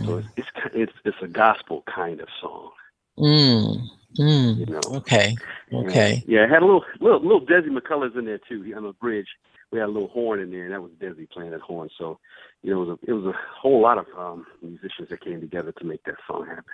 [0.07, 2.73] So Mm, it's it's it's, it's a gospel kind of song,
[3.19, 4.59] mm, mm.
[4.59, 4.81] you know.
[4.97, 5.37] Okay.
[5.71, 6.23] And, Okay.
[6.27, 8.73] yeah, it had a little little little Desi McCullers in there too.
[8.77, 9.29] On the bridge,
[9.73, 11.89] we had a little horn in there, and that was Desi playing that horn.
[11.99, 12.19] So,
[12.63, 15.41] you know, it was a, it was a whole lot of um, musicians that came
[15.41, 16.65] together to make that song happen.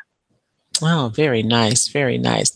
[0.82, 1.88] Oh, very nice.
[1.88, 2.50] Very nice.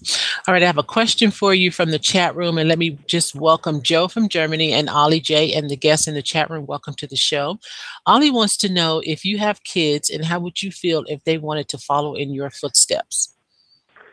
[0.47, 0.63] All right.
[0.63, 2.57] I have a question for you from the chat room.
[2.57, 6.15] And let me just welcome Joe from Germany and Ollie J and the guests in
[6.15, 6.65] the chat room.
[6.65, 7.59] Welcome to the show.
[8.07, 11.37] Ollie wants to know if you have kids and how would you feel if they
[11.37, 13.34] wanted to follow in your footsteps?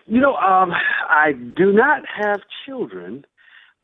[0.07, 0.71] You know, um,
[1.09, 3.25] I do not have children,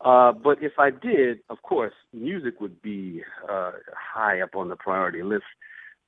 [0.04, 4.76] uh, but if I did, of course, music would be uh, high up on the
[4.76, 5.44] priority list.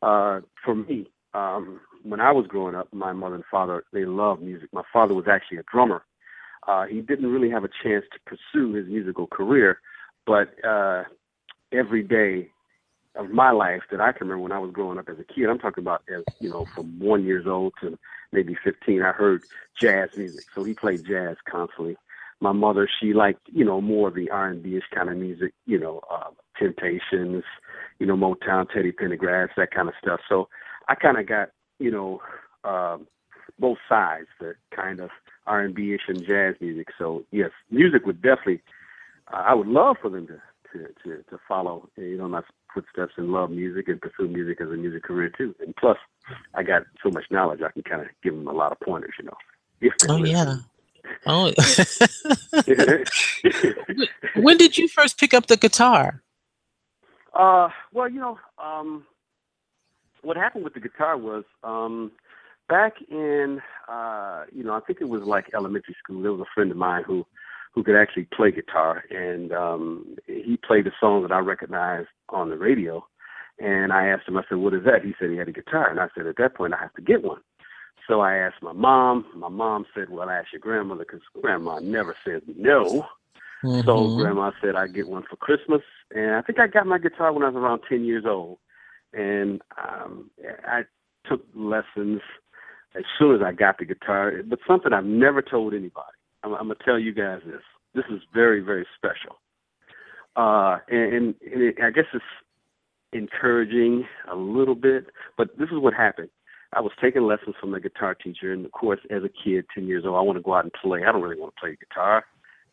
[0.01, 4.41] Uh, for me, um, when I was growing up, my mother and father they loved
[4.41, 4.69] music.
[4.73, 6.03] My father was actually a drummer.
[6.67, 9.79] Uh, he didn't really have a chance to pursue his musical career,
[10.25, 11.03] but uh,
[11.71, 12.49] every day
[13.19, 15.49] of my life that I can remember when I was growing up as a kid,
[15.49, 17.99] I'm talking about as you know from one years old to
[18.31, 19.43] maybe 15, I heard
[19.79, 20.45] jazz music.
[20.55, 21.97] So he played jazz constantly.
[22.39, 26.01] My mother, she liked you know more of the R&B-ish kind of music, you know,
[26.09, 27.43] uh, Temptations,
[27.99, 30.21] you know, Motown, Teddy Pendergrass, that kind of stuff.
[30.27, 30.47] So
[30.87, 32.21] I kind of got you know
[32.63, 33.07] um,
[33.59, 35.09] both sides, the kind of
[35.45, 36.87] R&B-ish and jazz music.
[36.97, 38.61] So yes, music would definitely.
[39.31, 40.41] Uh, I would love for them to
[40.73, 42.41] to to, to follow you know my
[42.73, 45.55] footsteps and love music and pursue music as a music career too.
[45.59, 45.97] And plus,
[46.53, 49.13] I got so much knowledge, I can kind of give them a lot of pointers,
[49.19, 49.37] you know.
[50.09, 50.57] Oh, yeah.
[51.25, 51.51] Oh,
[54.35, 56.21] when did you first pick up the guitar?
[57.33, 59.05] Uh, well, you know, um,
[60.21, 62.11] what happened with the guitar was um,
[62.67, 66.21] back in, uh, you know, I think it was like elementary school.
[66.21, 67.25] There was a friend of mine who,
[67.71, 72.49] who could actually play guitar, and um, he played a song that I recognized on
[72.49, 73.05] the radio.
[73.59, 75.89] And I asked him, I said, "What is that?" He said he had a guitar,
[75.89, 77.41] and I said, "At that point, I have to get one."
[78.07, 79.25] So I asked my mom.
[79.35, 83.05] My mom said, "Well, ask your grandmother, because grandma never said no."
[83.85, 84.15] So Mhm.
[84.15, 85.81] grandma said I'd get one for Christmas,
[86.15, 88.57] and I think I got my guitar when I was around ten years old,
[89.13, 90.31] and um,
[90.65, 90.85] I
[91.25, 92.21] took lessons
[92.95, 94.41] as soon as I got the guitar.
[94.43, 96.18] But something I've never told anybody.
[96.43, 97.61] I'm, I'm gonna tell you guys this.
[97.93, 99.37] This is very very special,
[100.35, 102.23] uh, and, and it, I guess it's
[103.13, 105.07] encouraging a little bit.
[105.37, 106.29] But this is what happened.
[106.73, 109.87] I was taking lessons from a guitar teacher, and of course, as a kid, ten
[109.87, 111.01] years old, I want to go out and play.
[111.03, 112.25] I don't really want to play guitar.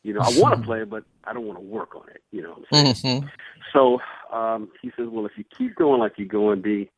[0.03, 2.23] You know, I want to play, but I don't want to work on it.
[2.31, 3.23] You know what I'm saying?
[3.23, 3.31] Mhm.
[3.73, 4.01] So
[4.33, 6.91] um, he says, "Well, if you keep going like you're going, B,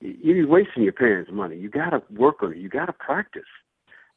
[0.00, 1.56] you're wasting your parents' money.
[1.56, 2.58] You got to work on it.
[2.58, 3.42] You got to practice."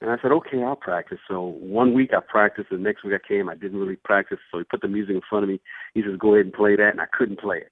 [0.03, 3.25] And I said, "Okay, I'll practice." So one week I practiced, the next week I
[3.25, 4.37] came, I didn't really practice.
[4.51, 5.61] So he put the music in front of me.
[5.93, 7.71] He says, "Go ahead and play that," and I couldn't play it.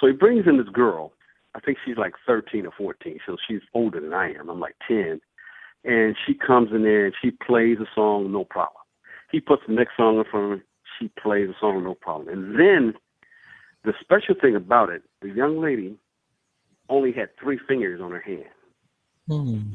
[0.00, 1.12] So he brings in this girl.
[1.56, 4.48] I think she's like 13 or 14, so she's older than I am.
[4.48, 5.20] I'm like 10,
[5.84, 8.82] and she comes in there and she plays a song, no problem.
[9.32, 10.64] He puts the next song in front of her.
[10.98, 12.28] She plays a song, no problem.
[12.28, 12.94] And then
[13.82, 15.96] the special thing about it, the young lady
[16.88, 18.50] only had three fingers on her hand,
[19.26, 19.74] Hmm.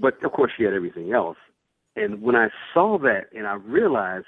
[0.00, 1.36] But of course she had everything else.
[1.96, 4.26] And when I saw that, and I realized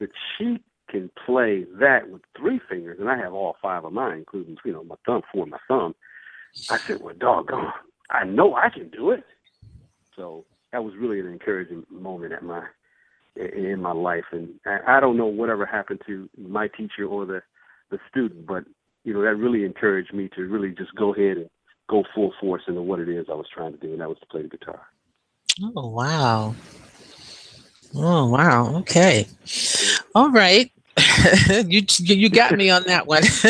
[0.00, 0.58] that she
[0.90, 4.72] can play that with three fingers, and I have all five of mine, including you
[4.72, 5.94] know my thumb, four of my thumb.
[6.70, 7.72] I said, "Well, doggone,
[8.10, 9.24] I know I can do it."
[10.16, 12.64] So that was really an encouraging moment at my
[13.36, 14.50] in my life, and
[14.86, 17.42] I don't know whatever happened to my teacher or the
[17.90, 18.64] the student, but
[19.04, 21.48] you know that really encouraged me to really just go ahead and
[21.88, 24.18] go full force into what it is I was trying to do, and that was
[24.20, 24.82] to play the guitar.
[25.60, 26.54] Oh, wow.
[27.94, 28.76] Oh, wow.
[28.78, 29.26] Okay.
[30.14, 30.70] All right.
[31.66, 33.22] you you got me on that one.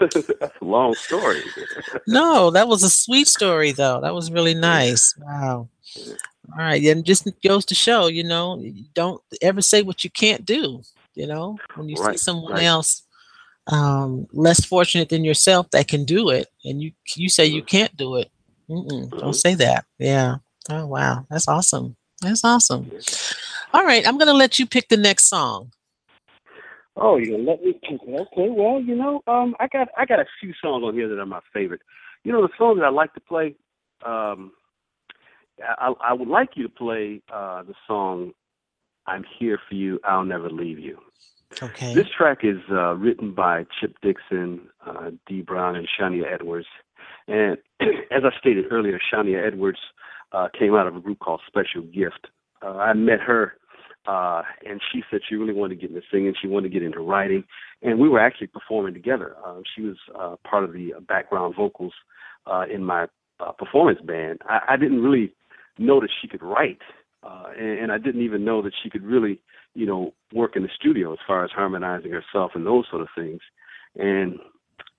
[0.00, 1.42] That's a long story.
[2.06, 4.00] no, that was a sweet story though.
[4.00, 5.14] That was really nice.
[5.18, 5.68] Wow.
[6.52, 8.62] All right, and just goes to show, you know,
[8.94, 10.82] don't ever say what you can't do.
[11.14, 12.64] You know, when you Right, see someone right.
[12.64, 13.02] else
[13.68, 17.96] um, less fortunate than yourself that can do it, and you you say you can't
[17.96, 18.30] do it.
[18.70, 19.18] Mm-mm, Mhm.
[19.18, 19.84] Don't say that.
[19.98, 20.36] Yeah.
[20.70, 21.96] Oh wow, that's awesome.
[22.22, 22.90] That's awesome.
[23.72, 25.72] All right, I'm gonna let you pick the next song.
[26.96, 28.28] Oh, you let me pick it.
[28.32, 31.18] Okay, well, you know, um, I got I got a few songs on here that
[31.18, 31.82] are my favorite.
[32.24, 33.54] You know, the song that I like to play.
[34.04, 34.52] Um,
[35.62, 38.32] I, I would like you to play uh, the song
[39.06, 40.98] "I'm Here for You, I'll Never Leave You."
[41.62, 41.94] Okay.
[41.94, 46.66] This track is uh, written by Chip Dixon, uh, Dee Brown, and Shania Edwards.
[47.28, 49.78] And as I stated earlier, Shania Edwards
[50.32, 52.28] uh, came out of a group called Special Gift.
[52.62, 53.54] Uh, I met her,
[54.06, 56.34] uh, and she said she really wanted to get into singing.
[56.40, 57.44] She wanted to get into writing,
[57.82, 59.36] and we were actually performing together.
[59.44, 61.92] Uh, she was uh, part of the background vocals
[62.46, 63.06] uh, in my
[63.40, 64.40] uh, performance band.
[64.48, 65.32] I, I didn't really
[65.78, 66.80] know that she could write,
[67.22, 69.40] uh, and, and I didn't even know that she could really
[69.76, 73.08] you know, work in the studio as far as harmonizing herself and those sort of
[73.14, 73.40] things.
[73.94, 74.38] And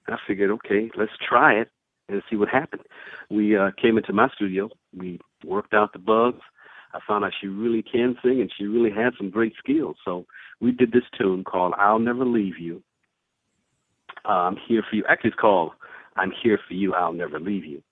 [0.07, 1.69] I figured, okay, let's try it
[2.09, 2.83] and see what happened.
[3.29, 4.69] We uh, came into my studio.
[4.95, 6.41] We worked out the bugs.
[6.93, 9.97] I found out she really can sing and she really had some great skills.
[10.05, 10.25] So
[10.61, 12.81] we did this tune called "I'll Never Leave You."
[14.25, 15.03] Uh, I'm here for you.
[15.07, 15.71] Actually, it's called
[16.15, 17.83] "I'm Here for You, I'll Never Leave You,"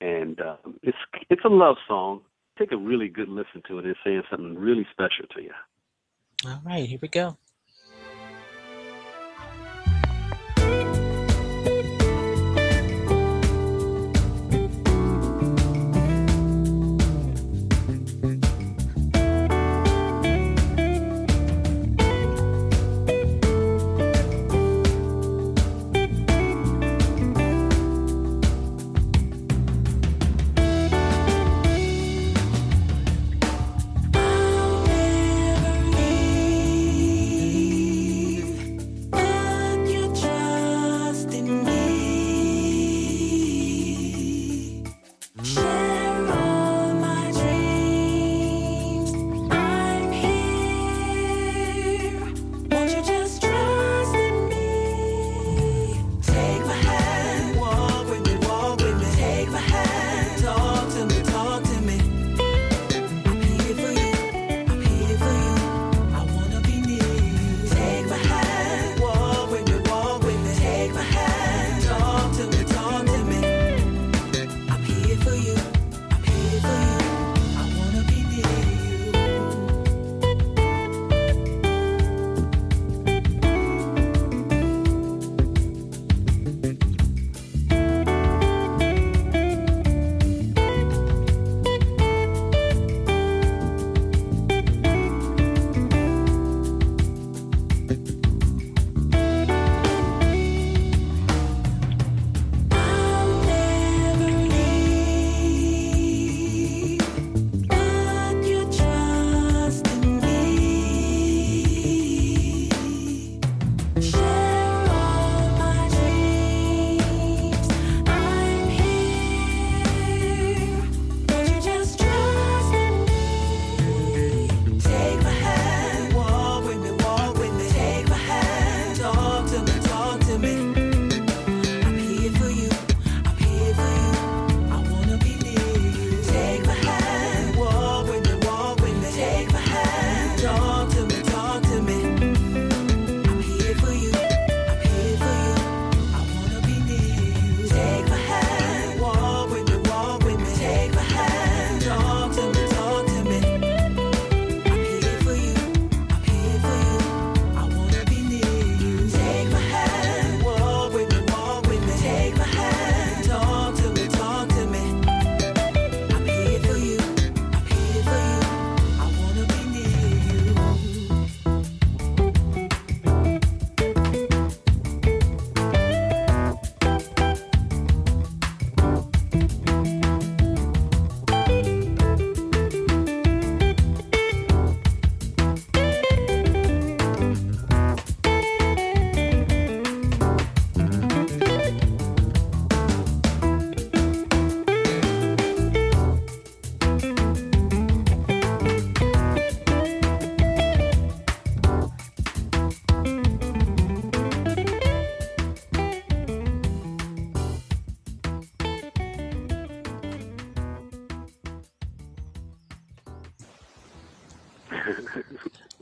[0.00, 0.96] and uh, it's
[1.30, 2.20] it's a love song.
[2.58, 3.86] Take a really good listen to it.
[3.86, 5.52] It's saying something really special to you.
[6.46, 7.36] All right, here we go.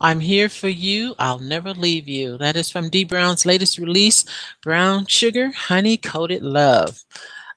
[0.03, 1.15] I'm here for you.
[1.21, 2.37] I'll never leave you.
[2.39, 4.25] That is from Dee Brown's latest release,
[4.61, 7.05] Brown Sugar Honey Coated Love.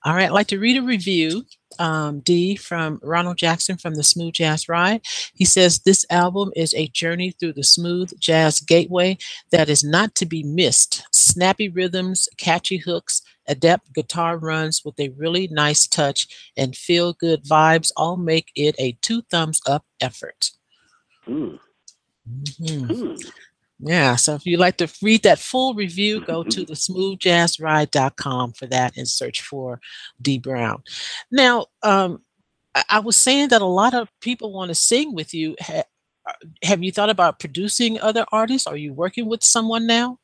[0.03, 1.43] All right, I'd like to read a review
[1.79, 5.01] um, Dee from Ronald Jackson from the Smooth Jazz Ride.
[5.33, 9.17] He says this album is a journey through the smooth jazz gateway
[9.51, 11.01] that is not to be missed.
[11.11, 17.43] Snappy rhythms, catchy hooks, adept guitar runs with a really nice touch, and feel good
[17.43, 20.51] vibes all make it a two thumbs up effort.
[21.27, 21.59] Mm.
[22.29, 22.87] Mhm.
[22.87, 23.31] Mm.
[23.79, 28.67] Yeah, so if you'd like to read that full review, go to the smoothjazzride.com for
[28.67, 29.81] that and search for
[30.21, 30.81] Dee Brown.
[31.29, 32.21] Now, um,
[32.73, 35.55] I, I was saying that a lot of people want to sing with you.
[35.61, 35.83] Ha,
[36.27, 38.65] uh, have you thought about producing other artists?
[38.65, 40.19] Are you working with someone now?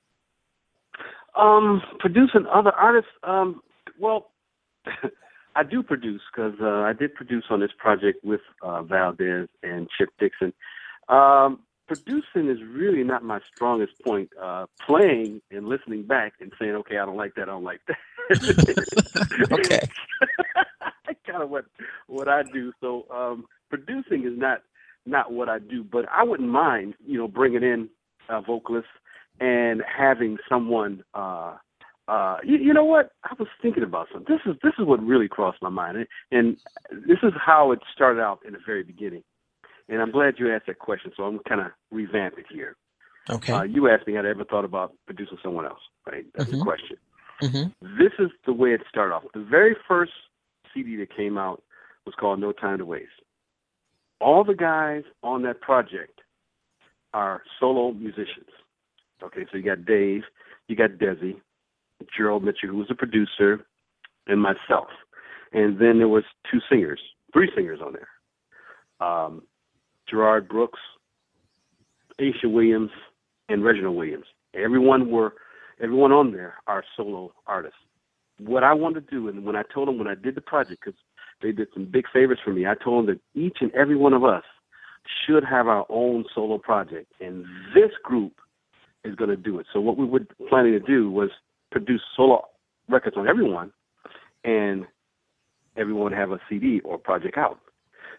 [1.35, 3.11] Um, producing other artists.
[3.23, 3.61] Um,
[3.99, 4.31] well,
[5.55, 9.89] I do produce because uh, I did produce on this project with uh, Valdez and
[9.97, 10.53] Chip Dixon.
[11.09, 11.59] Um,
[11.93, 14.29] producing is really not my strongest point.
[14.41, 17.43] Uh, playing and listening back and saying, "Okay, I don't like that.
[17.43, 17.97] I don't like that."
[19.51, 19.81] Okay.
[21.05, 21.65] That's kind of what
[22.07, 22.71] what I do.
[22.79, 24.61] So um, producing is not
[25.05, 27.89] not what I do, but I wouldn't mind, you know, bringing in
[28.29, 28.87] a vocalist
[29.39, 31.03] and having someone.
[31.13, 31.57] Uh,
[32.07, 33.11] uh, you, you know what?
[33.23, 34.33] I was thinking about something.
[34.33, 36.57] This is this is what really crossed my mind, and, and
[37.07, 39.23] this is how it started out in the very beginning.
[39.89, 41.11] And I'm glad you asked that question.
[41.15, 42.75] So I'm kind of revamp it here.
[43.29, 43.53] Okay.
[43.53, 46.25] Uh, you asked me had I ever thought about producing someone else, right?
[46.33, 46.57] That's Mhm.
[46.57, 46.97] the question.
[47.39, 47.63] hmm
[47.97, 49.23] This is the way it started off.
[49.33, 50.13] The very first
[50.73, 51.63] CD that came out
[52.05, 53.11] was called No Time to Waste.
[54.19, 56.21] All the guys on that project
[57.13, 58.49] are solo musicians.
[59.23, 60.23] Okay, so you got Dave,
[60.67, 61.39] you got Desi,
[62.15, 63.65] Gerald Mitchell, who was a producer,
[64.27, 64.89] and myself.
[65.51, 67.01] And then there was two singers,
[67.33, 68.09] three singers on there.
[69.07, 69.43] Um,
[70.11, 70.79] Gerard Brooks,
[72.19, 72.91] Aisha Williams,
[73.49, 74.25] and Reginald Williams.
[74.53, 75.33] Everyone were
[75.81, 77.79] everyone on there are solo artists.
[78.39, 80.81] What I wanted to do, and when I told them when I did the project,
[80.83, 80.99] because
[81.41, 84.13] they did some big favors for me, I told them that each and every one
[84.13, 84.43] of us
[85.25, 88.33] should have our own solo project, and this group
[89.03, 89.65] is going to do it.
[89.73, 91.29] So what we were planning to do was
[91.71, 92.45] produce solo
[92.89, 93.71] records on everyone,
[94.43, 94.85] and
[95.77, 97.59] everyone have a CD or project out.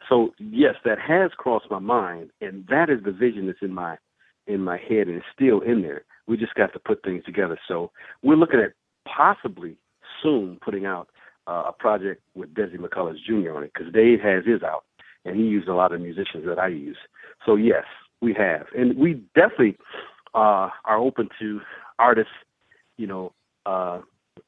[0.09, 3.96] So yes, that has crossed my mind, and that is the vision that's in my
[4.46, 6.05] in my head, and it's still in there.
[6.26, 7.59] We just got to put things together.
[7.68, 7.90] So
[8.22, 8.72] we're looking at
[9.07, 9.76] possibly
[10.22, 11.09] soon putting out
[11.46, 13.53] uh, a project with Desi McCullers Jr.
[13.53, 14.84] on it because Dave has his out,
[15.24, 16.96] and he used a lot of musicians that I use.
[17.44, 17.84] So yes,
[18.20, 19.76] we have, and we definitely
[20.34, 21.61] uh, are open to
[21.98, 22.32] artists,
[22.96, 23.32] you know,
[23.66, 24.00] uh,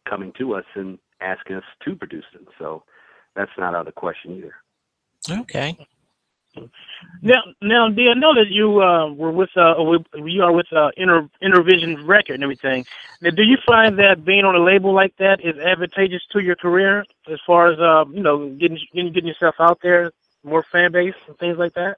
[0.09, 2.47] coming to us and asking us to produce them.
[2.59, 2.85] So
[3.37, 4.55] that's not out of the question either.
[5.31, 5.77] Okay.
[7.23, 9.75] Now, now, Dee, I know that you uh, were with uh,
[10.15, 12.85] you are with uh, Inter Innervision Record and everything.
[13.21, 16.57] Now, do you find that being on a label like that is advantageous to your
[16.57, 20.13] career as far as uh, you know getting getting getting yourself out there,
[20.45, 21.97] more fan base and things like that?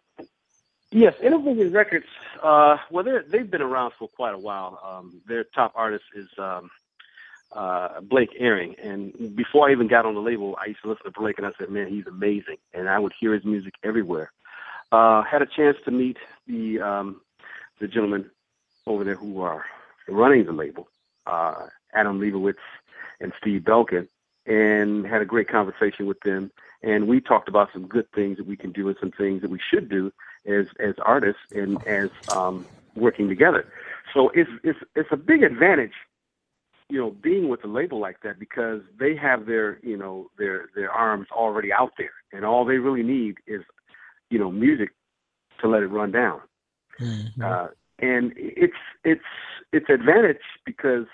[0.90, 2.06] Yes, Innervision Records.
[2.42, 4.80] Uh, well, they're, they've been around for quite a while.
[4.84, 6.70] Um, their top artist is um,
[7.52, 11.04] uh, Blake Aaron, and before I even got on the label, I used to listen
[11.04, 14.32] to Blake, and I said, "Man, he's amazing," and I would hear his music everywhere.
[14.92, 16.16] Uh, had a chance to meet
[16.46, 17.20] the um,
[17.80, 18.30] the gentlemen
[18.86, 19.64] over there who are
[20.08, 20.88] running the label,
[21.26, 22.58] uh, Adam Leibowitz
[23.20, 24.08] and Steve Belkin,
[24.46, 26.50] and had a great conversation with them.
[26.82, 29.50] And we talked about some good things that we can do and some things that
[29.50, 30.12] we should do
[30.46, 33.66] as as artists and as um, working together.
[34.14, 35.94] So it's it's it's a big advantage,
[36.88, 40.68] you know, being with a label like that because they have their you know their
[40.74, 43.62] their arms already out there, and all they really need is
[44.30, 44.90] you know music
[45.60, 46.40] to let it run down.
[47.00, 47.42] Mhm.
[47.42, 47.68] Uh,
[47.98, 49.24] and it's it's
[49.72, 51.06] it's advantage because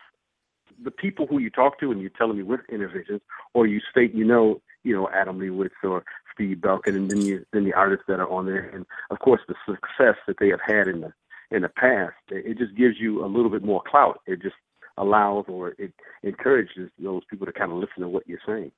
[0.83, 3.21] the people who you talk to and you tell them you're with Innervisions,
[3.55, 6.05] or you state you know you know Adam Leibowitz or
[6.35, 9.41] Steve Belkin, and then you then the artists that are on there, and of course
[9.49, 11.13] the success that they have had in the
[11.51, 14.21] in the past, it it just gives you a little bit more clout.
[14.27, 14.57] It just
[14.99, 18.73] allows or it encourages those people to kind of listen to what you're saying.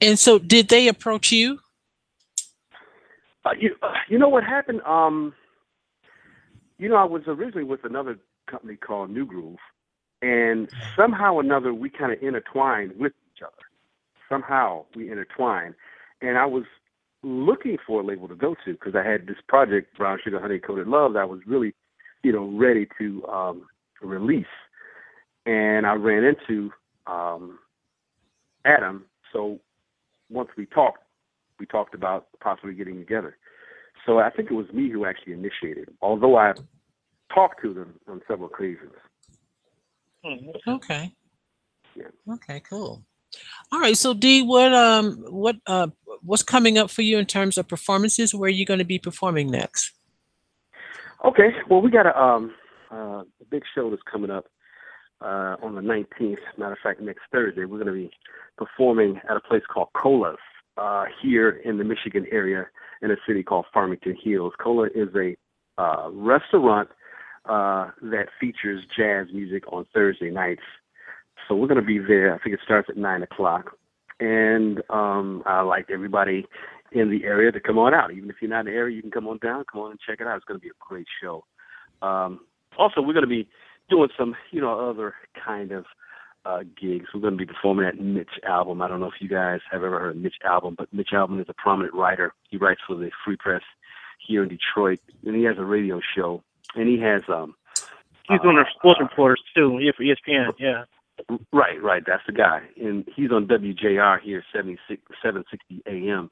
[0.00, 1.58] And so, did they approach you?
[3.44, 4.82] Uh, you, uh, you know what happened?
[4.82, 5.32] Um,
[6.78, 8.18] you know, I was originally with another
[8.50, 9.58] company called New Groove,
[10.22, 13.52] and somehow or another we kind of intertwined with each other.
[14.28, 15.74] Somehow we intertwined,
[16.20, 16.64] and I was
[17.22, 20.58] looking for a label to go to because I had this project, Brown Sugar Honey
[20.58, 21.74] Coated Love, that I was really,
[22.22, 23.66] you know, ready to um,
[24.00, 24.46] release,
[25.46, 26.72] and I ran into
[27.06, 27.58] um,
[28.64, 29.06] Adam.
[29.32, 29.60] So
[30.28, 30.98] once we talked,
[31.58, 33.36] we talked about possibly getting together.
[34.04, 35.88] So I think it was me who actually initiated.
[36.02, 36.52] Although I
[37.34, 38.92] talked to them on several occasions.
[40.66, 41.12] Okay.
[41.94, 42.34] Yeah.
[42.34, 43.02] Okay, cool.
[43.72, 45.88] All right, so Dee, what um what uh
[46.22, 48.34] what's coming up for you in terms of performances?
[48.34, 49.92] Where are you going to be performing next?
[51.24, 52.54] Okay, well, we got a um
[52.90, 54.46] uh, a big show that's coming up
[55.20, 56.36] uh, on the 19th.
[56.58, 58.10] Matter of fact, next Thursday, we're going to be
[58.56, 60.38] performing at a place called Cola's
[60.76, 62.66] uh, here in the Michigan area
[63.02, 64.52] in a city called Farmington Hills.
[64.62, 65.36] Cola is a
[65.78, 66.88] uh, restaurant
[67.46, 70.62] uh, that features jazz music on Thursday nights.
[71.46, 72.34] So we're going to be there.
[72.34, 73.76] I think it starts at nine o'clock,
[74.18, 76.46] and um, I like everybody
[76.92, 78.12] in the area to come on out.
[78.12, 80.00] Even if you're not in the area, you can come on down, come on and
[80.00, 80.36] check it out.
[80.36, 81.44] It's going to be a great show.
[82.02, 82.40] Um,
[82.78, 83.48] also, we're going to be
[83.88, 85.14] doing some, you know, other
[85.44, 85.84] kind of
[86.44, 87.06] uh, gigs.
[87.12, 88.82] We're going to be performing at Mitch Albom.
[88.82, 91.40] I don't know if you guys have ever heard of Mitch Albom, but Mitch Albom
[91.40, 92.32] is a prominent writer.
[92.48, 93.62] He writes for the Free Press
[94.26, 96.42] here in Detroit, and he has a radio show.
[96.74, 97.54] And he has um.
[98.28, 100.52] He's one of the sports reporters too, yeah, for ESPN.
[100.58, 100.84] Yeah.
[101.52, 102.02] Right, right.
[102.04, 106.30] That's the guy, and he's on WJR here, 76, 760 AM,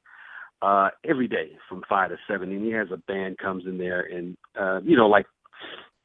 [0.60, 2.50] uh, every day from five to seven.
[2.50, 5.26] And he has a band comes in there, and uh, you know, like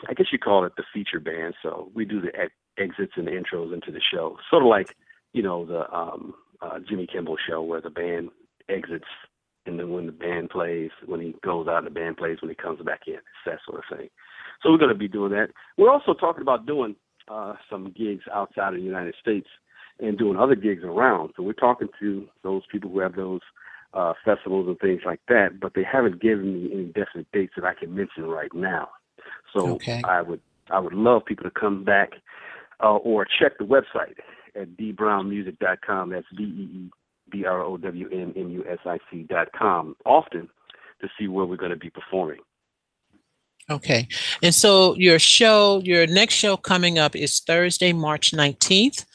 [0.07, 1.55] I guess you call it the feature band.
[1.61, 4.95] So we do the ex- exits and the intros into the show, sort of like
[5.33, 8.29] you know the um, uh, Jimmy Kimmel show where the band
[8.69, 9.05] exits
[9.65, 12.55] and then when the band plays, when he goes out, the band plays when he
[12.55, 13.13] comes back in.
[13.13, 14.09] It's that sort of thing.
[14.61, 15.49] So we're going to be doing that.
[15.77, 16.95] We're also talking about doing
[17.29, 19.47] uh, some gigs outside of the United States
[19.99, 21.33] and doing other gigs around.
[21.35, 23.41] So we're talking to those people who have those
[23.93, 27.65] uh, festivals and things like that, but they haven't given me any definite dates that
[27.65, 28.89] I can mention right now.
[29.53, 30.01] So Okay.
[30.03, 30.41] I would
[30.71, 32.11] I would love people to come back
[32.83, 34.17] uh, or check the website
[34.55, 36.09] at deebrownmusic.com.
[36.09, 36.89] That's D E E
[37.31, 40.49] B R O W N M U S I C dot com often
[41.01, 42.39] to see where we're going to be performing.
[43.69, 44.07] Okay.
[44.41, 49.05] And so your show, your next show coming up is Thursday, March 19th.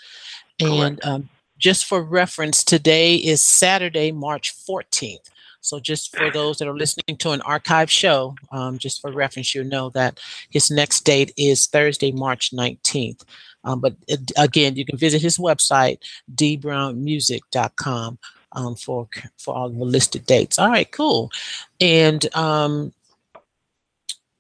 [0.61, 1.29] And um,
[1.59, 5.29] just for reference, today is Saturday, March 14th.
[5.65, 9.55] So just for those that are listening to an archive show, um, just for reference,
[9.55, 13.23] you know that his next date is Thursday, March 19th.
[13.65, 15.99] Um, but uh, again, you can visit his website,
[16.35, 18.19] deebrownmusic.com,
[18.53, 19.09] um, for
[19.39, 20.59] for all the listed dates.
[20.59, 21.33] All right, cool.
[21.81, 22.93] And um,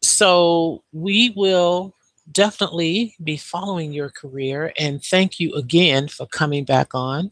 [0.02, 1.94] so we will
[2.32, 7.30] definitely be following your career and thank you again for coming back on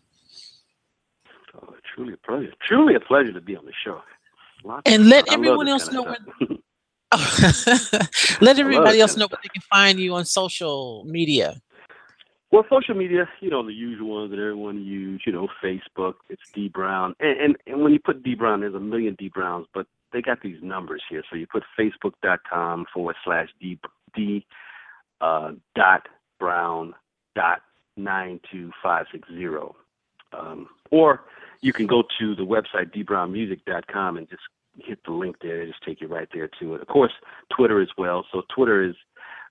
[1.94, 2.52] truly a pleasure.
[2.66, 4.00] Truly a pleasure to be on the show.
[4.86, 5.34] And let fun.
[5.38, 6.58] Everyone else know stuff.
[8.40, 11.60] let everybody else know where they can find you on social media
[12.50, 16.42] Well, social media, you know, the usual ones that everyone use, you know, Facebook, it's
[16.54, 17.14] Dee Brown.
[17.20, 20.22] And, and, and when you put Dee Brown, there's a million Dee Browns, but they
[20.22, 21.22] got these numbers here.
[21.28, 23.78] So you put facebook.com forward slash Dee,
[24.14, 24.46] Dee
[25.20, 26.94] uh, dot Brown
[27.34, 27.60] dot
[27.96, 29.74] 92560.
[30.32, 31.24] Um, or
[31.62, 34.42] you can go to the website deebrownmusic.com and just
[34.78, 35.62] hit the link there.
[35.62, 36.82] It'll just take you right there to it.
[36.82, 37.12] Of course,
[37.56, 38.26] Twitter as well.
[38.32, 38.96] So Twitter is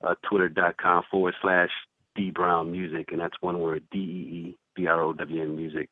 [0.05, 1.69] uh, twitter.com forward slash
[2.17, 5.89] deebrownmusic, and that's one word D E E B R O W N Music.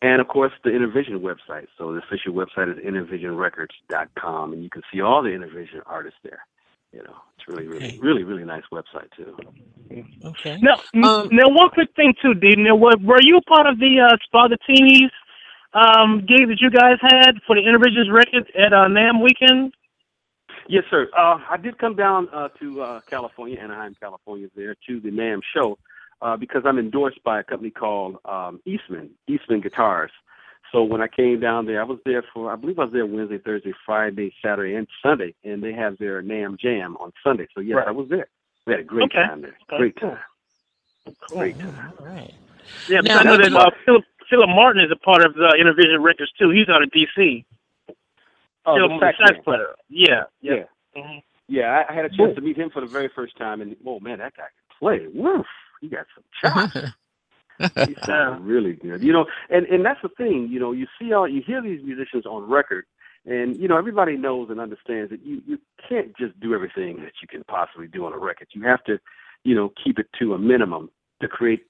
[0.00, 1.66] And of course, the Innervision website.
[1.78, 6.40] So the official website is innervisionrecords.com, and you can see all the Innervision artists there.
[6.92, 7.98] You know, it's really, really, Okay.
[8.00, 9.36] really, really nice website too.
[10.24, 12.54] okay Now, Um, now one quick thing too, Dee.
[12.56, 15.10] Now, were, were you part of the uh, Spaghettinis
[15.74, 19.74] um, gig that you guys had for the Innervisions record at uh, NAMM weekend?
[20.68, 21.08] Yes, sir.
[21.16, 25.40] Uh, I did come down uh, to uh, California, Anaheim, California, there to the NAMM
[25.54, 25.78] show
[26.20, 30.12] uh, because I'm endorsed by a company called um, Eastman, Eastman Guitars.
[30.72, 33.04] So when I came down there, I was there for, I believe I was there
[33.06, 37.46] Wednesday, Thursday, Friday, Saturday, and Sunday, and they have their NAMM Jam on Sunday.
[37.54, 37.88] So yes, Right.
[37.88, 38.28] I was there.
[38.66, 39.22] We had a great Okay.
[39.26, 39.58] time there.
[39.70, 39.76] Okay.
[39.76, 40.18] Great time.
[41.20, 41.92] Great Oh, time.
[42.00, 42.34] all right
[42.88, 45.50] Yeah, Now, because I know that uh, Philip, Philip Martin is a part of uh,
[45.60, 46.50] Innervision Records too.
[46.50, 47.44] He's out of D.C.
[48.64, 49.42] Oh, Philip the Martin, sax sax man.
[49.44, 49.74] player.
[49.90, 50.22] Yeah.
[50.40, 50.64] Yeah.
[50.96, 51.22] Mhm.
[51.48, 53.76] Yeah, I, I had a chance to meet him for the very first time, and
[53.86, 55.06] oh man, that guy can play.
[55.12, 55.44] Woof,
[55.80, 56.76] he got some chops.
[57.84, 59.02] he sounded really good.
[59.02, 60.48] You know, and and that's the thing.
[60.50, 62.84] You know, you see all you hear these musicians on record,
[63.26, 65.58] and you know everybody knows and understands that you you
[65.88, 68.48] can't just do everything that you can possibly do on a record.
[68.52, 68.98] You have to,
[69.44, 70.90] you know, keep it to a minimum
[71.20, 71.64] to create,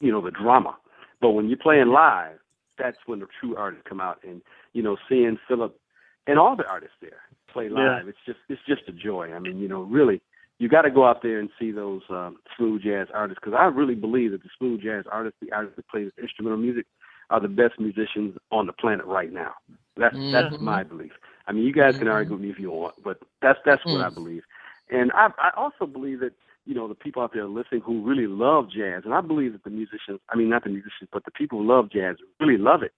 [0.00, 0.76] you know, the drama.
[1.20, 2.38] But when you're playing live,
[2.78, 4.20] that's when the true artists come out.
[4.26, 5.78] And you know, seeing Philip
[6.26, 7.22] and all the artists there
[7.52, 7.96] play Yeah.
[7.98, 9.32] live, it's just it's just a joy.
[9.34, 10.20] I mean, you know, really
[10.62, 13.64] you got to go out there and see those um, smooth jazz artists because I
[13.64, 16.86] really believe that the smooth jazz artists, the artists that play instrumental music,
[17.30, 19.54] are the best musicians on the planet right now.
[19.96, 20.60] That's that's Mhm.
[20.60, 21.10] my belief.
[21.48, 22.12] I mean, you guys can Mhm.
[22.12, 24.14] argue with me if you want, but that's that's what I Mm.
[24.14, 24.44] believe.
[24.88, 26.32] And I, I also believe that
[26.64, 29.64] you know the people out there listening who really love jazz, and I believe that
[29.64, 32.84] the musicians, I mean not the musicians, but the people who love jazz really love
[32.84, 32.92] it,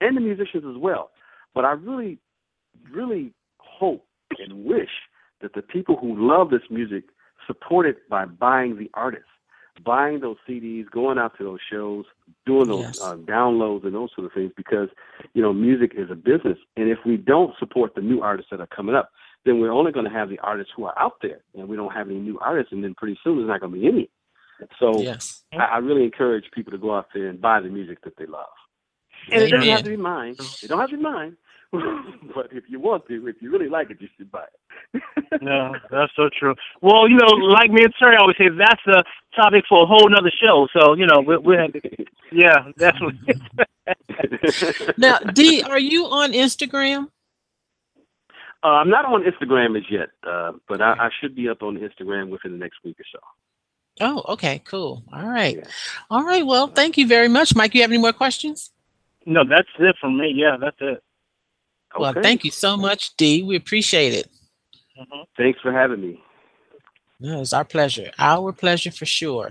[0.00, 1.10] and the musicians as well.
[1.56, 2.20] But I really,
[2.88, 4.06] really hope
[4.38, 4.90] and wish
[5.72, 7.04] people who love this music
[7.46, 9.26] support it by buying the artists,
[9.84, 12.04] buying those CDs, going out to those shows,
[12.46, 13.00] doing those yes.
[13.00, 14.88] uh, downloads and those sort of things, because
[15.34, 18.60] you know music is a business, and if we don't support the new artists that
[18.60, 19.10] are coming up,
[19.44, 21.92] then we're only going to have the artists who are out there, and we don't
[21.92, 24.10] have any new artists, and then pretty soon there's not going to be any.
[24.78, 25.42] So yes.
[25.52, 28.26] I, I really encourage people to go out there and buy the music that they
[28.26, 28.46] love.
[29.30, 29.46] And Amen.
[29.46, 30.36] it doesn't have to be mine.
[30.62, 31.36] It don't have to be mine.
[32.34, 34.44] but if you want to, if you really like it, you should buy
[34.92, 35.02] it.
[35.42, 36.54] no, that's so true.
[36.82, 39.04] Well, you know, like me and Terry always say, that's a
[39.36, 40.66] topic for a whole nother show.
[40.76, 41.70] So, you know, we, we have,
[42.32, 43.40] yeah, definitely.
[44.98, 47.08] now, Dee, are you on Instagram?
[48.62, 51.78] Uh, I'm not on Instagram as yet, uh, but I, I, should be up on
[51.78, 53.18] Instagram within the next week or so.
[54.02, 55.02] Oh, okay, cool.
[55.12, 55.56] All right.
[55.56, 55.64] Yeah.
[56.10, 56.44] All right.
[56.44, 57.54] Well, thank you very much.
[57.54, 58.70] Mike, you have any more questions?
[59.24, 60.32] No, that's it from me.
[60.34, 61.02] Yeah, that's it.
[61.98, 63.42] Well, thank you so much, Dee.
[63.42, 64.28] We appreciate it.
[64.98, 65.22] Mm-hmm.
[65.36, 66.22] Thanks for having me.
[67.20, 68.10] No, it's our pleasure.
[68.18, 69.50] Our pleasure for sure.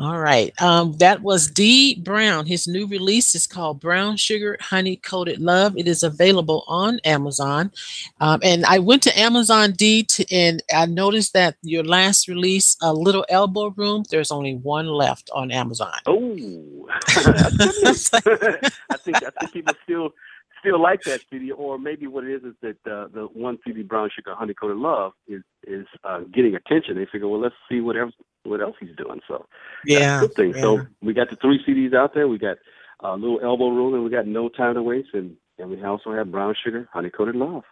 [0.00, 0.50] All right.
[0.62, 2.46] Um, that was Dee Brown.
[2.46, 5.76] His new release is called Brown Sugar Honey Coated Love.
[5.76, 7.70] It is available on Amazon.
[8.18, 12.78] Um, and I went to Amazon Dee to, and I noticed that your last release,
[12.80, 15.92] A Little Elbow Room, there's only one left on Amazon.
[16.06, 20.14] Oh, I think I think people still
[20.60, 23.82] still like that CD, or maybe what it is is that uh, the one CD,
[23.82, 26.96] Brown Sugar Honey Coated Love, is is uh, getting attention.
[26.96, 28.12] They figure, well, let's see what else
[28.44, 29.20] what else he's doing.
[29.26, 29.46] So
[29.84, 30.54] yeah, good thing.
[30.54, 30.62] Yeah.
[30.62, 32.28] So we got the three CDs out there.
[32.28, 32.58] We got
[33.02, 35.82] a uh, little elbow room, and we got No Time to Waste, and and we
[35.82, 37.64] also have Brown Sugar Honey Coated Love.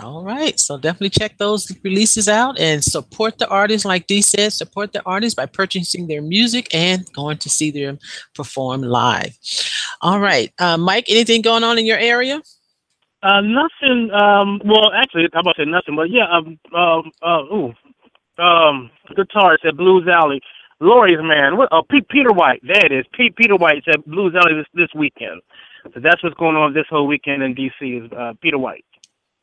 [0.00, 0.58] All right.
[0.60, 3.86] So definitely check those releases out and support the artists.
[3.86, 7.98] Like Dee said, support the artists by purchasing their music and going to see them
[8.34, 9.36] perform live.
[10.02, 10.52] All right.
[10.58, 12.42] Uh, Mike, anything going on in your area?
[13.22, 14.10] Uh, nothing.
[14.12, 16.26] Um, well, actually, I'm about to say nothing, but yeah.
[16.30, 17.72] Um, um, uh, ooh,
[18.38, 20.40] um, guitarist at Blues Alley.
[20.78, 21.56] Lori's man.
[21.56, 21.70] What?
[21.72, 22.60] Oh, Pete, Peter White.
[22.62, 23.06] There it is.
[23.14, 25.40] Pete Peter White's at Blues Alley this this weekend.
[25.94, 28.04] So that's what's going on this whole weekend in DC.
[28.04, 28.84] Is uh, Peter White.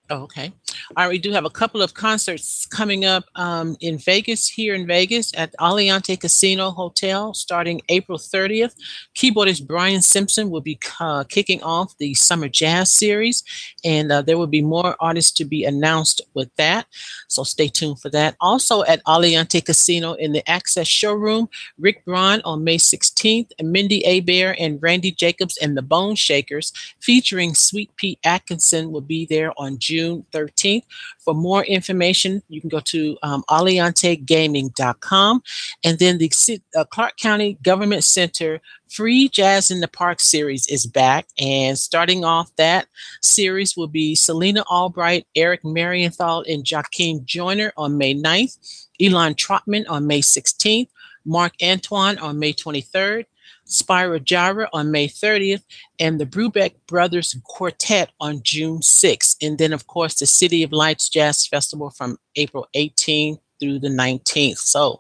[0.10, 0.54] Oh, okay.
[0.96, 1.10] All right.
[1.10, 5.32] We do have a couple of concerts coming up um, in Vegas, here in Vegas
[5.36, 8.76] at Aliante Casino Hotel starting April 30th.
[9.16, 13.44] Keyboardist Brian Simpson will be uh, kicking off the Summer Jazz Series,
[13.84, 16.86] and uh, there will be more artists to be announced with that.
[17.28, 18.36] So stay tuned for that.
[18.40, 21.50] Also at Aliante Casino in the Access Showroom,
[21.80, 26.74] Rick Braun on May 16th, and Mindi Abair and Randy Jacobs and the Bone Shakers
[27.00, 29.94] featuring Sweet Pea Atkinson will be there on June.
[29.94, 30.26] June
[30.74, 30.84] 13th.
[31.20, 35.44] For more information, you can go to um, aliantegaming.com.
[35.84, 36.32] And then the
[36.76, 41.28] uh, Clark County Government Center Free Jazz in the Park series is back.
[41.40, 42.88] And starting off that
[43.22, 49.86] series will be Selina Albright, Eric Marienthal, and Jackiem Joyner on May 9th, Elan Trotman
[49.88, 50.90] on May 16th,
[51.26, 53.26] Marc Antoine on May 23rd,
[53.68, 55.64] Spyro Gyra on May 30th,
[56.00, 59.36] and the Brubeck Brothers Quartet on June 6th.
[59.42, 63.90] And then, of course, the City of Lights Jazz Festival from April 18th through the
[63.90, 64.58] 19th.
[64.58, 65.00] So,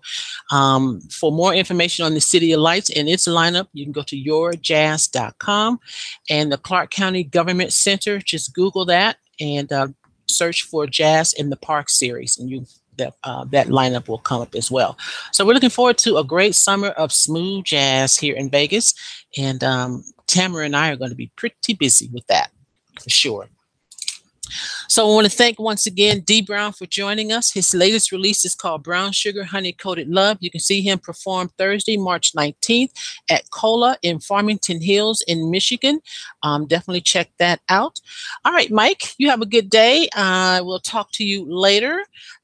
[0.51, 4.03] um, for more information on the City of Lights and its lineup, you can go
[4.03, 5.79] to yourjazz.com
[6.29, 8.19] and the Clark County Government Center.
[8.19, 9.87] Just Google that and uh,
[10.29, 12.65] search for Jazz in the Park series, and you
[12.97, 14.97] that uh, that lineup will come up as well.
[15.31, 18.93] So we're looking forward to a great summer of smooth jazz here in Vegas,
[19.37, 22.51] and um, Tamara and I are going to be pretty busy with that
[23.01, 23.49] for sure.
[24.87, 27.51] So I want to thank once again Dee Brown for joining us.
[27.51, 30.37] His latest release is called Brown Sugar Honey Coated Love.
[30.39, 32.91] You can see him perform Thursday, March 19th
[33.29, 36.01] at Cola in Farmington Hills in Michigan.
[36.43, 37.99] Um, definitely check that out.
[38.45, 40.09] All right, Mike, you have a good day.
[40.15, 42.03] I uh, will talk to you later.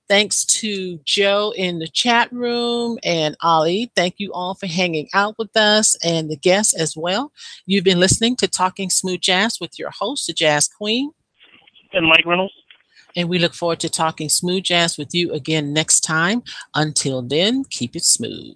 [0.09, 3.91] Thanks to Joe in the chat room and Ali.
[3.95, 7.31] Thank you all for hanging out with us and the guests as well.
[7.67, 11.11] You've been listening to Talking Smooth Jazz with your host, the Jazz Queen.
[11.93, 12.53] And Mike Reynolds.
[13.15, 16.43] And we look forward to talking smooth jazz with you again next time.
[16.75, 18.55] Until then, keep it smooth.